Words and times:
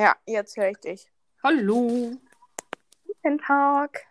Ja, 0.00 0.16
jetzt 0.24 0.56
höre 0.56 0.70
ich 0.70 0.78
dich. 0.78 1.12
Hallo. 1.42 2.16
Guten 3.04 3.36
Tag. 3.36 4.06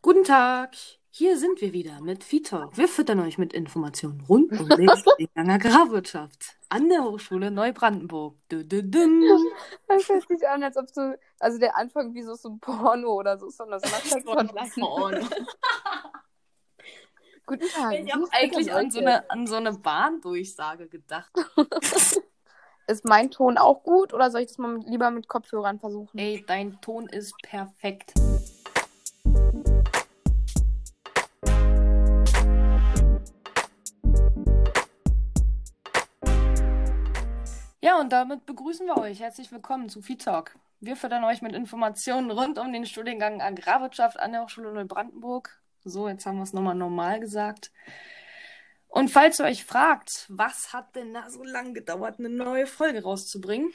Guten 0.00 0.24
Tag. 0.24 0.74
Hier 1.10 1.36
sind 1.36 1.60
wir 1.60 1.74
wieder 1.74 2.00
mit 2.00 2.32
Vitalk. 2.32 2.78
Wir 2.78 2.88
füttern 2.88 3.20
euch 3.20 3.36
mit 3.36 3.52
Informationen 3.52 4.22
rund 4.22 4.58
um 4.58 4.66
den 4.70 4.88
Studiengang 4.96 5.50
Agrarwirtschaft 5.50 6.56
an 6.70 6.88
der 6.88 7.04
Hochschule 7.04 7.50
Neubrandenburg. 7.50 8.38
-dü 8.50 8.62
-dü. 8.62 9.38
Das 9.86 10.08
hört 10.08 10.26
sich 10.28 10.48
an, 10.48 10.62
als 10.62 10.78
ob 10.78 10.90
du, 10.94 11.18
also 11.40 11.58
der 11.58 11.76
Anfang 11.76 12.14
wie 12.14 12.22
so, 12.22 12.34
so 12.34 12.48
ein 12.48 12.58
Porno 12.58 13.12
oder 13.12 13.36
so, 13.36 13.50
sondern 13.50 13.80
so 13.80 13.88
ein 14.32 14.48
Porno. 14.80 15.28
Guten 17.44 17.68
Tag. 17.68 17.92
Ich 17.92 18.14
habe 18.14 18.26
eigentlich 18.30 18.72
an 18.72 18.90
so, 18.90 19.00
eine, 19.00 19.30
an 19.30 19.46
so 19.46 19.56
eine 19.56 19.74
Bahndurchsage 19.74 20.88
gedacht. 20.88 21.32
Ist 22.92 23.06
mein 23.06 23.30
Ton 23.30 23.56
auch 23.56 23.84
gut 23.84 24.12
oder 24.12 24.30
soll 24.30 24.42
ich 24.42 24.48
das 24.48 24.58
mal 24.58 24.74
mit, 24.74 24.86
lieber 24.86 25.10
mit 25.10 25.26
Kopfhörern 25.26 25.80
versuchen? 25.80 26.18
Ey, 26.18 26.44
dein 26.46 26.78
Ton 26.82 27.08
ist 27.08 27.34
perfekt. 27.42 28.12
Ja, 37.80 37.98
und 37.98 38.12
damit 38.12 38.44
begrüßen 38.44 38.86
wir 38.86 38.98
euch. 38.98 39.20
Herzlich 39.20 39.50
willkommen 39.50 39.88
zu 39.88 40.06
Vitalk. 40.06 40.58
Wir 40.80 40.94
fördern 40.94 41.24
euch 41.24 41.40
mit 41.40 41.54
Informationen 41.54 42.30
rund 42.30 42.58
um 42.58 42.74
den 42.74 42.84
Studiengang 42.84 43.40
Agrarwirtschaft 43.40 44.20
an 44.20 44.32
der 44.32 44.42
Hochschule 44.42 44.70
Neubrandenburg. 44.70 45.62
So, 45.82 46.10
jetzt 46.10 46.26
haben 46.26 46.36
wir 46.36 46.42
es 46.42 46.52
nochmal 46.52 46.74
normal 46.74 47.20
gesagt. 47.20 47.72
Und 48.92 49.08
falls 49.08 49.40
ihr 49.40 49.46
euch 49.46 49.64
fragt, 49.64 50.26
was 50.28 50.74
hat 50.74 50.94
denn 50.96 51.14
da 51.14 51.30
so 51.30 51.42
lange 51.42 51.72
gedauert, 51.72 52.18
eine 52.18 52.28
neue 52.28 52.66
Folge 52.66 53.02
rauszubringen? 53.02 53.72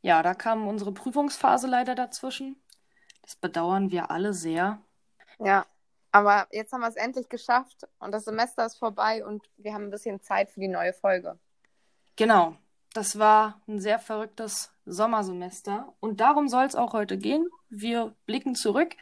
Ja, 0.00 0.22
da 0.22 0.32
kam 0.32 0.66
unsere 0.66 0.90
Prüfungsphase 0.90 1.66
leider 1.66 1.94
dazwischen. 1.94 2.56
Das 3.20 3.36
bedauern 3.36 3.90
wir 3.90 4.10
alle 4.10 4.32
sehr. 4.32 4.80
Ja, 5.38 5.66
aber 6.12 6.46
jetzt 6.50 6.72
haben 6.72 6.80
wir 6.80 6.88
es 6.88 6.96
endlich 6.96 7.28
geschafft 7.28 7.86
und 7.98 8.10
das 8.10 8.24
Semester 8.24 8.64
ist 8.64 8.78
vorbei 8.78 9.22
und 9.22 9.44
wir 9.58 9.74
haben 9.74 9.84
ein 9.84 9.90
bisschen 9.90 10.22
Zeit 10.22 10.50
für 10.50 10.60
die 10.60 10.68
neue 10.68 10.94
Folge. 10.94 11.38
Genau, 12.16 12.56
das 12.94 13.18
war 13.18 13.60
ein 13.68 13.80
sehr 13.80 13.98
verrücktes 13.98 14.72
Sommersemester 14.86 15.92
und 16.00 16.20
darum 16.20 16.48
soll 16.48 16.64
es 16.64 16.74
auch 16.74 16.94
heute 16.94 17.18
gehen. 17.18 17.46
Wir 17.68 18.16
blicken 18.24 18.54
zurück 18.54 18.96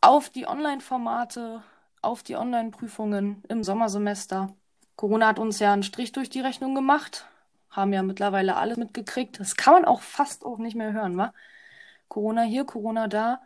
auf 0.00 0.28
die 0.28 0.48
Online-Formate, 0.48 1.62
auf 2.02 2.24
die 2.24 2.34
Online-Prüfungen 2.34 3.44
im 3.48 3.62
Sommersemester. 3.62 4.56
Corona 4.98 5.28
hat 5.28 5.38
uns 5.38 5.60
ja 5.60 5.72
einen 5.72 5.84
Strich 5.84 6.10
durch 6.10 6.28
die 6.28 6.40
Rechnung 6.40 6.74
gemacht, 6.74 7.24
haben 7.70 7.92
ja 7.92 8.02
mittlerweile 8.02 8.56
alles 8.56 8.78
mitgekriegt. 8.78 9.38
Das 9.38 9.54
kann 9.54 9.72
man 9.74 9.84
auch 9.84 10.00
fast 10.00 10.44
auch 10.44 10.58
nicht 10.58 10.74
mehr 10.74 10.92
hören, 10.92 11.16
wa? 11.16 11.32
Corona 12.08 12.42
hier, 12.42 12.64
Corona 12.64 13.06
da. 13.06 13.40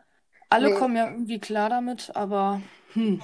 Alle 0.48 0.70
Nee. 0.70 0.78
kommen 0.78 0.96
ja 0.96 1.10
irgendwie 1.10 1.40
klar 1.40 1.68
damit, 1.68 2.16
aber 2.16 2.62
hm. 2.94 3.20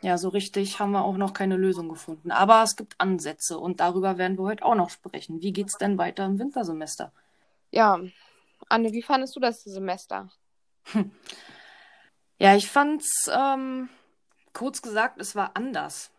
Ja, 0.00 0.18
so 0.18 0.30
richtig 0.30 0.80
haben 0.80 0.90
wir 0.90 1.04
auch 1.04 1.16
noch 1.16 1.32
keine 1.32 1.56
Lösung 1.56 1.88
gefunden. 1.88 2.32
Aber 2.32 2.64
es 2.64 2.74
gibt 2.74 3.00
Ansätze 3.00 3.56
und 3.56 3.78
darüber 3.78 4.18
werden 4.18 4.36
wir 4.36 4.42
heute 4.42 4.64
auch 4.64 4.74
noch 4.74 4.90
sprechen. 4.90 5.42
Wie 5.42 5.52
geht's 5.52 5.78
denn 5.78 5.98
weiter 5.98 6.26
im 6.26 6.40
Wintersemester? 6.40 7.12
Ja, 7.70 8.00
Anne, 8.68 8.92
wie 8.92 9.02
fandest 9.02 9.36
du 9.36 9.40
das 9.40 9.62
Semester? 9.62 10.28
Ja, 12.40 12.56
ich 12.56 12.68
fand's, 12.68 13.30
ähm, 13.32 13.88
kurz 14.52 14.82
gesagt, 14.82 15.20
es 15.20 15.36
war 15.36 15.52
anders. 15.54 16.11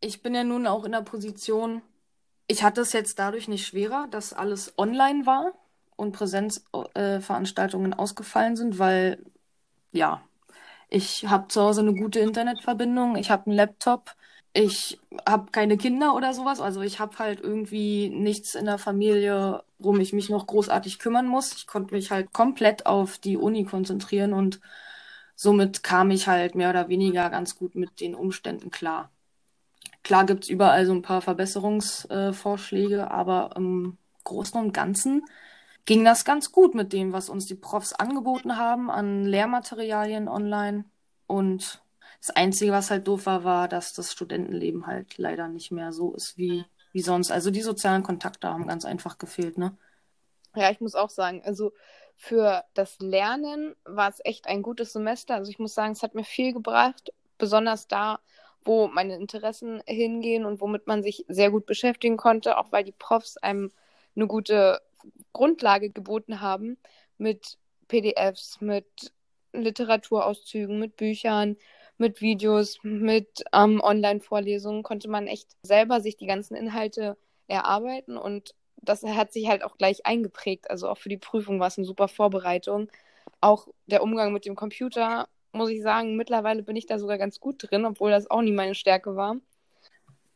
Ich 0.00 0.22
bin 0.22 0.34
ja 0.34 0.44
nun 0.44 0.66
auch 0.66 0.84
in 0.84 0.92
der 0.92 1.02
Position, 1.02 1.82
ich 2.48 2.62
hatte 2.62 2.80
es 2.82 2.92
jetzt 2.92 3.18
dadurch 3.18 3.48
nicht 3.48 3.66
schwerer, 3.66 4.08
dass 4.10 4.32
alles 4.32 4.74
online 4.78 5.26
war 5.26 5.52
und 5.96 6.12
Präsenzveranstaltungen 6.12 7.94
ausgefallen 7.94 8.56
sind, 8.56 8.78
weil, 8.78 9.24
ja, 9.92 10.22
ich 10.90 11.26
habe 11.28 11.48
zu 11.48 11.62
Hause 11.62 11.82
eine 11.82 11.94
gute 11.94 12.20
Internetverbindung, 12.20 13.16
ich 13.16 13.30
habe 13.30 13.46
einen 13.48 13.56
Laptop, 13.56 14.16
ich 14.54 15.00
habe 15.28 15.50
keine 15.52 15.78
Kinder 15.78 16.14
oder 16.16 16.34
sowas, 16.34 16.60
also 16.60 16.82
ich 16.82 17.00
habe 17.00 17.18
halt 17.18 17.40
irgendwie 17.40 18.10
nichts 18.10 18.54
in 18.56 18.66
der 18.66 18.78
Familie, 18.78 19.64
worum 19.78 20.00
ich 20.00 20.12
mich 20.14 20.30
noch 20.30 20.46
großartig 20.48 20.98
kümmern 21.00 21.28
muss. 21.28 21.54
Ich 21.54 21.66
konnte 21.68 21.94
mich 21.94 22.10
halt 22.12 22.32
komplett 22.32 22.86
auf 22.86 23.18
die 23.18 23.36
Uni 23.38 23.64
konzentrieren 23.64 24.32
und 24.34 24.60
somit 25.36 25.82
kam 25.84 26.10
ich 26.10 26.28
halt 26.28 26.54
mehr 26.56 26.70
oder 26.70 26.88
weniger 26.88 27.30
ganz 27.30 27.56
gut 27.56 27.74
mit 27.76 28.00
den 28.00 28.14
Umständen 28.14 28.70
klar. 28.70 29.10
Klar 30.02 30.26
gibt's 30.26 30.48
überall 30.48 30.86
so 30.86 30.92
ein 30.92 31.02
paar 31.02 31.22
Verbesserungsvorschläge, 31.22 33.10
aber 33.10 33.50
im 33.56 33.98
Großen 34.24 34.58
und 34.60 34.72
Ganzen 34.72 35.24
ging 35.84 36.04
das 36.04 36.24
ganz 36.24 36.52
gut 36.52 36.74
mit 36.74 36.92
dem, 36.92 37.12
was 37.12 37.28
uns 37.28 37.46
die 37.46 37.54
Profs 37.54 37.92
angeboten 37.92 38.56
haben 38.56 38.90
an 38.90 39.24
Lehrmaterialien 39.24 40.28
online. 40.28 40.84
Und 41.26 41.82
das 42.20 42.30
Einzige, 42.30 42.72
was 42.72 42.90
halt 42.90 43.06
doof 43.08 43.26
war, 43.26 43.44
war, 43.44 43.68
dass 43.68 43.92
das 43.92 44.12
Studentenleben 44.12 44.86
halt 44.86 45.18
leider 45.18 45.48
nicht 45.48 45.70
mehr 45.70 45.92
so 45.92 46.14
ist 46.14 46.36
wie, 46.36 46.64
wie 46.92 47.00
sonst. 47.00 47.30
Also 47.30 47.50
die 47.50 47.62
sozialen 47.62 48.02
Kontakte 48.02 48.48
haben 48.48 48.66
ganz 48.66 48.84
einfach 48.84 49.18
gefehlt, 49.18 49.58
ne? 49.58 49.76
Ja, 50.54 50.70
ich 50.70 50.80
muss 50.80 50.94
auch 50.94 51.10
sagen, 51.10 51.42
also 51.44 51.72
für 52.16 52.64
das 52.74 52.98
Lernen 52.98 53.76
war 53.84 54.08
es 54.08 54.20
echt 54.24 54.46
ein 54.46 54.62
gutes 54.62 54.92
Semester. 54.92 55.34
Also 55.34 55.50
ich 55.50 55.58
muss 55.58 55.74
sagen, 55.74 55.92
es 55.92 56.02
hat 56.02 56.14
mir 56.14 56.24
viel 56.24 56.52
gebracht, 56.52 57.12
besonders 57.38 57.86
da, 57.86 58.20
wo 58.64 58.88
meine 58.88 59.16
Interessen 59.16 59.82
hingehen 59.86 60.44
und 60.44 60.60
womit 60.60 60.86
man 60.86 61.02
sich 61.02 61.24
sehr 61.28 61.50
gut 61.50 61.66
beschäftigen 61.66 62.16
konnte, 62.16 62.58
auch 62.58 62.72
weil 62.72 62.84
die 62.84 62.92
Profs 62.92 63.36
einem 63.36 63.72
eine 64.16 64.26
gute 64.26 64.80
Grundlage 65.32 65.90
geboten 65.90 66.40
haben 66.40 66.76
mit 67.18 67.58
PDFs, 67.88 68.60
mit 68.60 69.12
Literaturauszügen, 69.52 70.78
mit 70.78 70.96
Büchern, 70.96 71.56
mit 71.98 72.20
Videos, 72.20 72.78
mit 72.82 73.44
ähm, 73.52 73.80
Online-Vorlesungen 73.80 74.82
konnte 74.82 75.08
man 75.08 75.26
echt 75.26 75.56
selber 75.62 76.00
sich 76.00 76.16
die 76.16 76.26
ganzen 76.26 76.54
Inhalte 76.54 77.16
erarbeiten 77.46 78.16
und 78.16 78.54
das 78.82 79.02
hat 79.02 79.32
sich 79.32 79.48
halt 79.48 79.62
auch 79.62 79.76
gleich 79.76 80.06
eingeprägt. 80.06 80.70
Also 80.70 80.88
auch 80.88 80.98
für 80.98 81.10
die 81.10 81.18
Prüfung 81.18 81.60
war 81.60 81.68
es 81.68 81.76
eine 81.76 81.86
super 81.86 82.08
Vorbereitung. 82.08 82.90
Auch 83.40 83.68
der 83.86 84.02
Umgang 84.02 84.32
mit 84.32 84.46
dem 84.46 84.56
Computer, 84.56 85.28
muss 85.52 85.70
ich 85.70 85.82
sagen, 85.82 86.16
mittlerweile 86.16 86.62
bin 86.62 86.76
ich 86.76 86.86
da 86.86 86.98
sogar 86.98 87.18
ganz 87.18 87.40
gut 87.40 87.56
drin, 87.58 87.84
obwohl 87.84 88.10
das 88.10 88.30
auch 88.30 88.42
nie 88.42 88.52
meine 88.52 88.74
Stärke 88.74 89.16
war. 89.16 89.36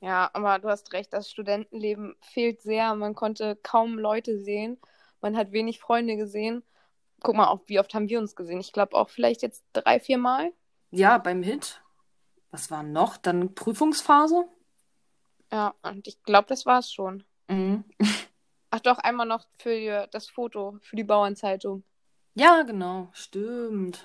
Ja, 0.00 0.28
aber 0.34 0.58
du 0.58 0.68
hast 0.68 0.92
recht, 0.92 1.12
das 1.12 1.30
Studentenleben 1.30 2.16
fehlt 2.20 2.60
sehr. 2.60 2.94
Man 2.94 3.14
konnte 3.14 3.56
kaum 3.62 3.98
Leute 3.98 4.38
sehen. 4.38 4.78
Man 5.20 5.36
hat 5.36 5.52
wenig 5.52 5.80
Freunde 5.80 6.16
gesehen. 6.16 6.62
Guck 7.22 7.36
mal, 7.36 7.48
auch 7.48 7.60
wie 7.66 7.80
oft 7.80 7.94
haben 7.94 8.08
wir 8.10 8.18
uns 8.18 8.36
gesehen? 8.36 8.60
Ich 8.60 8.72
glaube 8.72 8.96
auch 8.96 9.08
vielleicht 9.08 9.40
jetzt 9.40 9.64
drei, 9.72 9.98
vier 9.98 10.18
Mal. 10.18 10.52
Ja, 10.90 11.16
beim 11.16 11.42
Hit. 11.42 11.80
Was 12.50 12.70
war 12.70 12.82
noch? 12.82 13.16
Dann 13.16 13.54
Prüfungsphase. 13.54 14.44
Ja, 15.50 15.74
und 15.82 16.06
ich 16.06 16.22
glaube, 16.22 16.48
das 16.48 16.66
war's 16.66 16.92
schon. 16.92 17.24
Mhm. 17.48 17.84
Ach 18.70 18.80
doch, 18.80 18.98
einmal 18.98 19.26
noch 19.26 19.46
für 19.58 20.06
das 20.08 20.28
Foto, 20.28 20.78
für 20.82 20.96
die 20.96 21.04
Bauernzeitung. 21.04 21.84
Ja, 22.34 22.62
genau, 22.62 23.08
stimmt. 23.12 24.04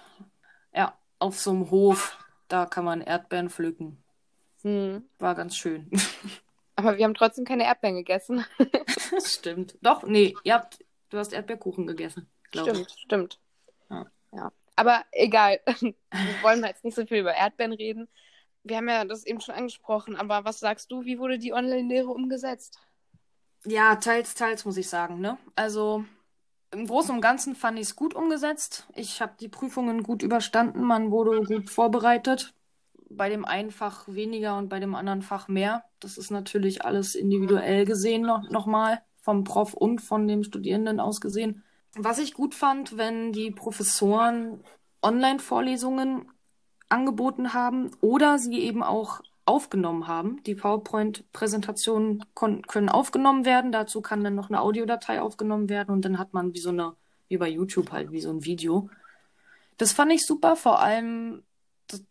Ja, 0.73 0.97
auf 1.19 1.39
so 1.39 1.51
einem 1.51 1.71
Hof, 1.71 2.17
da 2.47 2.65
kann 2.65 2.85
man 2.85 3.01
Erdbeeren 3.01 3.49
pflücken. 3.49 4.03
Hm. 4.61 5.03
War 5.19 5.35
ganz 5.35 5.55
schön. 5.55 5.89
Aber 6.75 6.97
wir 6.97 7.05
haben 7.05 7.13
trotzdem 7.13 7.45
keine 7.45 7.65
Erdbeeren 7.65 7.97
gegessen. 7.97 8.45
Stimmt. 9.23 9.77
Doch, 9.81 10.03
nee, 10.03 10.33
ihr 10.43 10.53
habt, 10.53 10.83
du 11.09 11.17
hast 11.17 11.33
Erdbeerkuchen 11.33 11.87
gegessen, 11.87 12.29
glaube 12.51 12.69
Stimmt, 12.71 12.91
stimmt. 12.91 13.39
Ja. 13.89 14.05
ja. 14.31 14.51
Aber 14.75 15.03
egal. 15.11 15.59
Wir 15.65 15.93
wollen 16.41 16.63
jetzt 16.63 16.85
nicht 16.85 16.95
so 16.95 17.05
viel 17.05 17.17
über 17.19 17.33
Erdbeeren 17.33 17.73
reden. 17.73 18.07
Wir 18.63 18.77
haben 18.77 18.87
ja 18.87 19.03
das 19.03 19.25
eben 19.25 19.41
schon 19.41 19.55
angesprochen, 19.55 20.15
aber 20.15 20.45
was 20.45 20.59
sagst 20.59 20.91
du, 20.91 21.03
wie 21.03 21.19
wurde 21.19 21.37
die 21.37 21.53
Online-Lehre 21.53 22.07
umgesetzt? 22.07 22.79
ich. 23.65 23.71
Ja, 23.73 23.95
teils, 23.95 24.35
teils, 24.35 24.63
muss 24.65 24.77
ich 24.77 24.87
sagen, 24.87 25.19
ne? 25.19 25.37
Also, 25.55 26.05
im 26.71 26.87
Großen 26.87 27.13
und 27.15 27.21
Ganzen 27.21 27.55
fand 27.55 27.77
ich 27.79 27.87
es 27.87 27.95
gut 27.95 28.13
umgesetzt. 28.13 28.87
Ich 28.95 29.21
habe 29.21 29.33
die 29.39 29.49
Prüfungen 29.49 30.03
gut 30.03 30.21
überstanden, 30.23 30.83
man 30.83 31.11
wurde 31.11 31.43
gut 31.43 31.69
vorbereitet. 31.69 32.53
Bei 33.09 33.29
dem 33.29 33.43
einen 33.43 33.71
Fach 33.71 34.07
weniger 34.07 34.57
und 34.57 34.69
bei 34.69 34.79
dem 34.79 34.93
anderen 34.93 35.23
Fach 35.23 35.47
mehr. 35.47 35.83
Das 35.99 36.17
ist 36.17 36.29
natürlich 36.29 36.85
alles 36.85 37.15
individuell 37.15 37.85
gesehen 37.85 38.21
noch, 38.21 38.49
nochmal, 38.49 39.01
vom 39.19 39.43
Prof 39.43 39.73
und 39.73 39.99
von 39.99 40.27
dem 40.27 40.43
Studierenden 40.43 40.99
aus 40.99 41.19
gesehen. 41.19 41.63
Was 41.95 42.19
ich 42.19 42.35
gut 42.35 42.53
fand, 42.53 42.97
wenn 42.97 43.31
die 43.33 43.49
Professoren 43.49 44.63
Online-Vorlesungen 45.01 46.31
angeboten 46.87 47.53
haben 47.53 47.91
oder 48.01 48.37
sie 48.37 48.59
eben 48.59 48.83
auch 48.83 49.21
aufgenommen 49.49 50.07
haben. 50.07 50.41
Die 50.43 50.55
PowerPoint-Präsentationen 50.55 52.23
können 52.35 52.89
aufgenommen 52.89 53.43
werden. 53.43 53.71
Dazu 53.71 54.01
kann 54.01 54.23
dann 54.23 54.35
noch 54.35 54.49
eine 54.49 54.61
Audiodatei 54.61 55.21
aufgenommen 55.21 55.67
werden 55.67 55.91
und 55.91 56.05
dann 56.05 56.19
hat 56.19 56.33
man 56.33 56.53
wie 56.53 56.59
so 56.59 56.69
eine, 56.69 56.93
wie 57.27 57.37
bei 57.37 57.49
YouTube 57.49 57.91
halt, 57.91 58.11
wie 58.11 58.21
so 58.21 58.29
ein 58.29 58.45
Video. 58.45 58.89
Das 59.77 59.91
fand 59.91 60.11
ich 60.13 60.25
super. 60.25 60.55
Vor 60.55 60.79
allem 60.79 61.43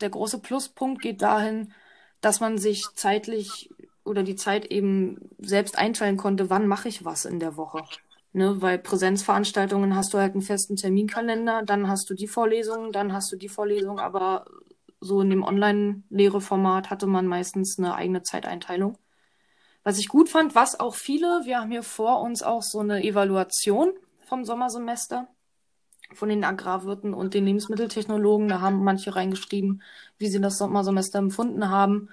der 0.01 0.11
große 0.11 0.41
Pluspunkt 0.41 1.01
geht 1.01 1.23
dahin, 1.23 1.73
dass 2.21 2.41
man 2.41 2.59
sich 2.59 2.85
zeitlich 2.95 3.71
oder 4.05 4.23
die 4.23 4.37
Zeit 4.37 4.67
eben 4.67 5.31
selbst 5.39 5.79
einteilen 5.79 6.17
konnte, 6.17 6.51
wann 6.51 6.67
mache 6.67 6.89
ich 6.89 7.05
was 7.05 7.25
in 7.25 7.39
der 7.39 7.57
Woche. 7.57 7.85
Ne, 8.35 8.61
weil 8.61 8.79
Präsenzveranstaltungen 8.79 9.97
hast 9.97 10.13
du 10.13 10.19
halt 10.19 10.35
einen 10.35 10.43
festen 10.43 10.77
Terminkalender, 10.77 11.63
dann 11.65 11.89
hast 11.89 12.11
du 12.11 12.15
die 12.15 12.29
Vorlesung, 12.29 12.93
dann 12.93 13.13
hast 13.13 13.33
du 13.33 13.37
die 13.37 13.49
Vorlesung, 13.49 13.99
aber 13.99 14.45
so 15.01 15.21
in 15.21 15.31
dem 15.31 15.43
Online-Lehre-Format 15.43 16.91
hatte 16.91 17.07
man 17.07 17.27
meistens 17.27 17.79
eine 17.79 17.95
eigene 17.95 18.23
Zeiteinteilung. 18.23 18.99
Was 19.85 19.99
ich 19.99 20.09
gut 20.09 20.29
fand, 20.29 20.55
was 20.55 20.79
auch 20.79 20.95
viele, 20.95 21.43
wir 21.45 21.61
haben 21.61 21.71
hier 21.71 21.83
vor 21.83 22.21
uns 22.21 22.43
auch 22.43 22.63
so 22.63 22.81
eine 22.81 23.03
Evaluation 23.03 23.93
vom 24.27 24.45
Sommersemester 24.45 25.29
von 26.15 26.29
den 26.29 26.45
Agrarwirten 26.45 27.15
und 27.15 27.35
den 27.35 27.45
Lebensmitteltechnologen. 27.45 28.49
Da 28.49 28.61
haben 28.61 28.83
manche 28.83 29.15
reingeschrieben, 29.15 29.83
wie 30.19 30.29
sie 30.29 30.41
das 30.41 30.59
Sommersemester 30.59 31.19
empfunden 31.19 31.69
haben. 31.69 32.09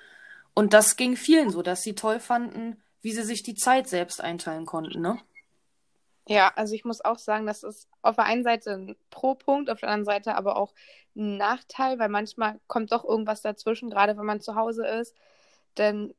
Und 0.53 0.73
das 0.73 0.95
ging 0.95 1.15
vielen 1.15 1.49
so, 1.49 1.61
dass 1.61 1.81
sie 1.81 1.95
toll 1.95 2.19
fanden, 2.19 2.81
wie 3.01 3.11
sie 3.11 3.23
sich 3.23 3.43
die 3.43 3.55
Zeit 3.55 3.87
selbst 3.87 4.21
einteilen 4.21 4.65
konnten, 4.65 5.01
ne? 5.01 5.17
Ja, 6.27 6.51
also 6.55 6.73
ich 6.73 6.85
muss 6.85 7.03
auch 7.05 7.19
sagen, 7.19 7.45
das 7.45 7.63
ist 7.63 7.87
auf 8.01 8.15
der 8.15 8.25
einen 8.25 8.43
Seite 8.43 8.71
ein 8.71 8.95
Pro-Punkt, 9.11 9.69
auf 9.69 9.79
der 9.79 9.89
anderen 9.89 10.05
Seite 10.05 10.35
aber 10.35 10.57
auch 10.57 10.73
ein 11.15 11.37
Nachteil, 11.37 11.99
weil 11.99 12.09
manchmal 12.09 12.59
kommt 12.67 12.91
doch 12.91 13.03
irgendwas 13.03 13.41
dazwischen, 13.41 13.89
gerade 13.89 14.17
wenn 14.17 14.25
man 14.25 14.41
zu 14.41 14.55
Hause 14.55 14.87
ist. 14.87 15.15
Denn 15.77 16.15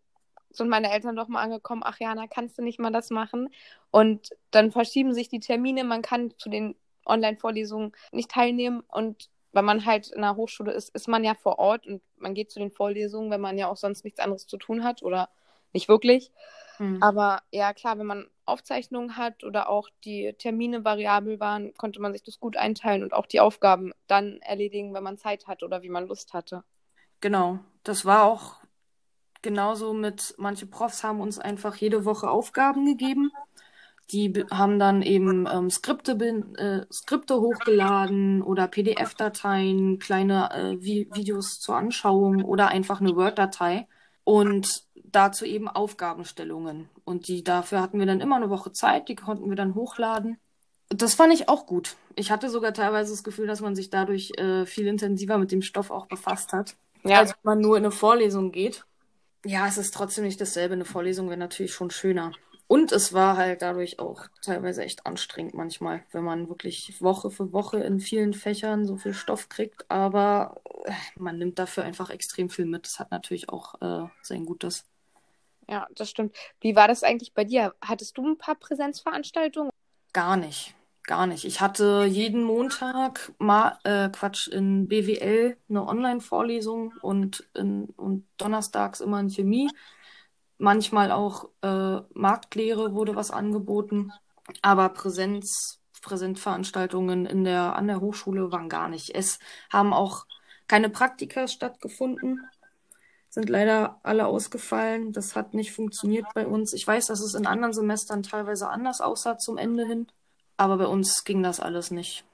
sind 0.51 0.69
meine 0.69 0.93
Eltern 0.93 1.17
doch 1.17 1.29
mal 1.29 1.43
angekommen, 1.43 1.83
ach 1.85 1.99
Jana, 1.99 2.27
kannst 2.29 2.57
du 2.57 2.63
nicht 2.63 2.79
mal 2.79 2.93
das 2.93 3.11
machen? 3.11 3.53
Und 3.91 4.31
dann 4.53 4.71
verschieben 4.71 5.13
sich 5.13 5.29
die 5.29 5.41
Termine, 5.41 5.83
man 5.85 6.03
kann 6.03 6.33
zu 6.39 6.49
den 6.49 6.77
Online-Vorlesungen 7.05 7.93
nicht 8.13 8.31
teilnehmen 8.31 8.83
und 8.89 9.29
wenn 9.53 9.65
man 9.65 9.87
halt 9.87 10.09
in 10.09 10.21
der 10.21 10.37
Hochschule 10.37 10.73
ist, 10.73 10.95
ist 10.95 11.09
man 11.09 11.25
ja 11.25 11.35
vor 11.35 11.59
Ort 11.59 11.87
und 11.87 12.03
man 12.19 12.35
geht 12.35 12.51
zu 12.51 12.59
den 12.59 12.71
Vorlesungen, 12.71 13.31
wenn 13.31 13.41
man 13.41 13.57
ja 13.57 13.69
auch 13.69 13.77
sonst 13.77 14.05
nichts 14.05 14.21
anderes 14.21 14.47
zu 14.47 14.59
tun 14.59 14.85
hat 14.85 15.03
oder 15.03 15.31
nicht 15.73 15.89
wirklich. 15.89 16.31
Mhm. 16.79 17.03
Aber 17.03 17.43
ja, 17.51 17.73
klar, 17.73 17.99
wenn 17.99 18.07
man 18.07 18.27
Aufzeichnungen 18.47 19.17
hat 19.17 19.45
oder 19.45 19.69
auch 19.69 19.89
die 20.05 20.35
Termine 20.39 20.85
variabel 20.85 21.41
waren, 21.41 21.75
konnte 21.75 22.01
man 22.01 22.13
sich 22.13 22.23
das 22.23 22.41
gut 22.41 22.57
einteilen 22.57 23.03
und 23.03 23.13
auch 23.13 23.27
die 23.27 23.41
Aufgaben 23.41 23.93
dann 24.07 24.39
erledigen, 24.41 24.95
wenn 24.95 25.03
man 25.03 25.19
Zeit 25.19 25.47
hat 25.47 25.63
oder 25.63 25.83
wie 25.83 25.89
man 25.89 26.07
Lust 26.07 26.33
hatte. 26.33 26.65
Genau, 27.21 27.59
das 27.83 28.05
war 28.05 28.25
auch 28.25 28.57
genauso 29.43 29.93
mit, 29.93 30.35
manche 30.39 30.67
Profs 30.67 31.05
haben 31.05 31.21
uns 31.21 31.39
einfach 31.39 31.77
jede 31.77 32.05
Woche 32.05 32.31
Aufgaben 32.31 32.87
gegeben. 32.87 33.31
Die 34.11 34.33
haben 34.51 34.79
dann 34.79 35.03
eben 35.03 35.49
ähm, 35.53 35.69
Skripte, 35.69 36.13
äh, 36.13 36.87
Skripte 36.93 37.41
hochgeladen 37.41 38.43
oder 38.43 38.69
PDF-Dateien, 38.69 39.99
kleine 39.99 40.51
äh, 40.53 40.81
Vi 40.81 41.09
Videos 41.13 41.59
zur 41.59 41.77
Anschauung 41.77 42.45
oder 42.45 42.69
einfach 42.69 43.01
eine 43.01 43.17
Word-Datei 43.17 43.89
und 44.27 44.83
dazu 45.05 45.45
eben 45.45 45.69
Aufgabenstellungen. 45.69 46.89
Und 47.05 47.29
die 47.29 47.45
dafür 47.45 47.81
hatten 47.81 48.01
wir 48.01 48.07
dann 48.07 48.21
immer 48.21 48.35
eine 48.35 48.51
Woche 48.51 48.73
Zeit, 48.73 49.09
die 49.09 49.15
konnten 49.15 49.49
wir 49.49 49.55
dann 49.55 49.77
hochladen. 49.77 50.39
Das 50.89 51.15
fand 51.15 51.33
ich 51.33 51.49
auch 51.49 51.65
gut. 51.65 51.97
Ich 52.17 52.33
hatte 52.33 52.51
sogar 52.51 52.75
teilweise 52.75 53.13
das 53.13 53.23
Gefühl, 53.23 53.47
dass 53.47 53.61
man 53.61 53.77
sich 53.77 53.89
dadurch 53.89 54.33
äh, 54.37 54.67
viel 54.67 54.89
intensiver 54.89 55.39
mit 55.39 55.53
dem 55.53 55.63
Stoff 55.63 55.93
auch 55.93 56.07
befasst 56.07 56.53
hat, 56.53 56.75
ja. 57.05 57.21
als 57.21 57.31
wenn 57.31 57.39
man 57.45 57.61
nur 57.61 57.77
in 57.77 57.85
eine 57.85 57.93
Vorlesung 57.93 58.51
geht. 58.51 58.85
Ja, 59.45 59.69
es 59.69 59.79
ist 59.79 59.95
trotzdem 59.95 60.25
nicht 60.25 60.41
dasselbe. 60.41 60.75
Eine 60.75 60.85
Vorlesung 60.85 61.29
wäre 61.29 61.39
natürlich 61.39 61.73
schon 61.73 61.91
schöner. 61.91 62.33
Und 62.69 62.91
es 62.91 63.13
war 63.13 63.37
halt 63.37 63.63
dadurch 63.63 64.01
auch 64.01 64.27
teilweise 64.43 64.83
echt 64.83 65.07
anstrengend 65.07 65.55
manchmal, 65.55 66.03
wenn 66.11 66.25
man 66.25 66.49
wirklich 66.49 67.01
Woche 67.01 67.31
für 67.31 67.53
Woche 67.53 67.79
in 67.79 68.01
vielen 68.01 68.35
Fächern 68.35 68.87
so 68.87 68.97
viel 68.97 69.15
Stoff 69.15 69.49
kriegt. 69.49 69.89
Aber 69.89 70.61
äh, 70.85 70.93
man 71.17 71.39
nimmt 71.39 71.59
dafür 71.59 71.85
einfach 71.85 72.11
extrem 72.11 72.51
viel 72.51 72.67
mit. 72.67 72.85
Das 72.85 72.99
hat 72.99 73.13
natürlich 73.13 73.49
auch 73.49 73.81
äh, 73.81 74.09
sein 74.23 74.47
Gutes. 74.47 74.85
Ja, 75.69 75.87
das 75.95 76.11
stimmt. 76.11 76.37
Wie 76.61 76.75
war 76.75 76.89
das 76.89 77.03
eigentlich 77.03 77.35
bei 77.35 77.45
dir? 77.45 77.75
Hattest 77.81 78.19
du 78.19 78.27
ein 78.27 78.39
paar 78.39 78.57
Präsenzveranstaltungen? 78.57 79.71
Gar 80.13 80.37
nicht. 80.37 80.75
Gar 81.05 81.29
nicht. 81.29 81.45
Ich 81.45 81.61
hatte 81.61 82.05
jeden 82.05 82.43
Montag 82.43 83.33
mal, 83.39 83.79
äh, 83.85 84.09
Quatsch, 84.09 84.49
in 84.49 84.89
BWL 84.89 85.57
eine 85.69 85.87
Online-Vorlesung 85.87 86.95
und, 87.01 87.49
in, 87.55 87.85
und 87.97 88.27
donnerstags 88.39 89.01
immer 89.01 89.21
in 89.21 89.31
Chemie 89.31 89.71
manchmal 90.59 91.13
auch 91.13 91.49
äh, 91.63 92.01
Marktlehre 92.15 92.95
wurde 92.95 93.17
was 93.17 93.31
angeboten, 93.31 94.13
aber 94.63 94.89
Präsenz, 94.91 95.81
Präsenzveranstaltungen 96.03 97.27
in 97.27 97.45
der, 97.45 97.77
an 97.77 97.87
der 97.87 98.01
Hochschule 98.01 98.53
waren 98.53 98.69
gar 98.69 98.89
nicht. 98.89 99.15
Es 99.15 99.39
haben 99.71 99.93
auch 99.93 100.27
keine 100.69 100.89
Praktika 100.89 101.49
stattgefunden, 101.49 102.41
sind 103.29 103.49
leider 103.51 104.01
alle 104.03 104.27
ausgefallen. 104.27 105.13
Das 105.13 105.37
hat 105.37 105.55
nicht 105.55 105.73
funktioniert 105.73 106.27
bei 106.35 106.47
uns. 106.47 106.73
Ich 106.73 106.87
weiß, 106.87 107.07
dass 107.07 107.21
es 107.21 107.35
in 107.35 107.47
anderen 107.47 107.73
Semestern 107.73 108.23
teilweise 108.23 108.69
anders 108.69 109.01
aussah 109.01 109.39
zum 109.39 109.59
Ende 109.59 109.87
hin, 109.87 110.07
aber 110.57 110.79
bei 110.79 110.87
uns 110.87 111.25
ging 111.25 111.43
das 111.43 111.61
alles 111.61 111.91
nicht. 111.91 112.25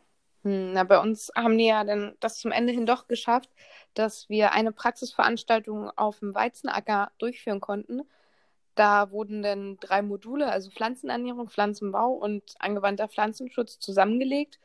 Hm, 0.44 0.72
na, 0.72 0.84
bei 0.84 0.98
uns 0.98 1.30
haben 1.36 1.56
die 1.58 1.66
ja 1.66 1.84
dann 1.84 2.14
das 2.20 2.34
zum 2.34 2.52
Ende 2.52 2.72
hin 2.72 2.86
doch 2.86 3.06
geschafft, 3.06 3.48
dass 3.94 4.28
wir 4.28 4.52
eine 4.52 4.72
Praxisveranstaltung 4.72 5.90
auf 5.90 6.20
dem 6.20 6.34
Weizenacker 6.34 7.12
durchführen 7.18 7.60
konnten. 7.60 8.02
Da 8.74 9.10
wurden 9.10 9.42
dann 9.42 9.76
drei 9.80 10.02
Module, 10.02 10.50
also 10.50 10.70
Pflanzenernährung, 10.70 11.48
Pflanzenbau 11.48 12.12
und 12.12 12.42
angewandter 12.58 13.08
Pflanzenschutz 13.08 13.78
zusammengelegt. 13.78 14.58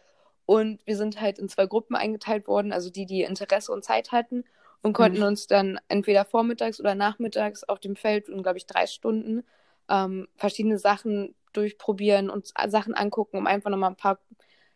Und 0.45 0.85
wir 0.85 0.95
sind 0.95 1.19
halt 1.19 1.39
in 1.39 1.49
zwei 1.49 1.65
Gruppen 1.65 1.95
eingeteilt 1.95 2.47
worden, 2.47 2.71
also 2.71 2.89
die, 2.89 3.05
die 3.05 3.23
Interesse 3.23 3.73
und 3.73 3.83
Zeit 3.83 4.13
hatten 4.13 4.45
und 4.81 4.93
konnten 4.93 5.19
mhm. 5.19 5.27
uns 5.27 5.47
dann 5.47 5.79
entweder 5.89 6.23
vormittags 6.23 6.79
oder 6.79 6.95
nachmittags 6.95 7.63
auf 7.65 7.79
dem 7.79 7.95
Feld 7.95 8.29
in, 8.29 8.43
glaube 8.43 8.57
ich, 8.57 8.65
drei 8.65 8.87
Stunden 8.87 9.43
ähm, 9.89 10.27
verschiedene 10.37 10.79
Sachen 10.79 11.35
durchprobieren 11.53 12.29
und 12.29 12.53
Sachen 12.67 12.93
angucken, 12.93 13.37
um 13.37 13.47
einfach 13.47 13.69
nochmal 13.69 13.89
ein 13.89 13.97
paar 13.97 14.19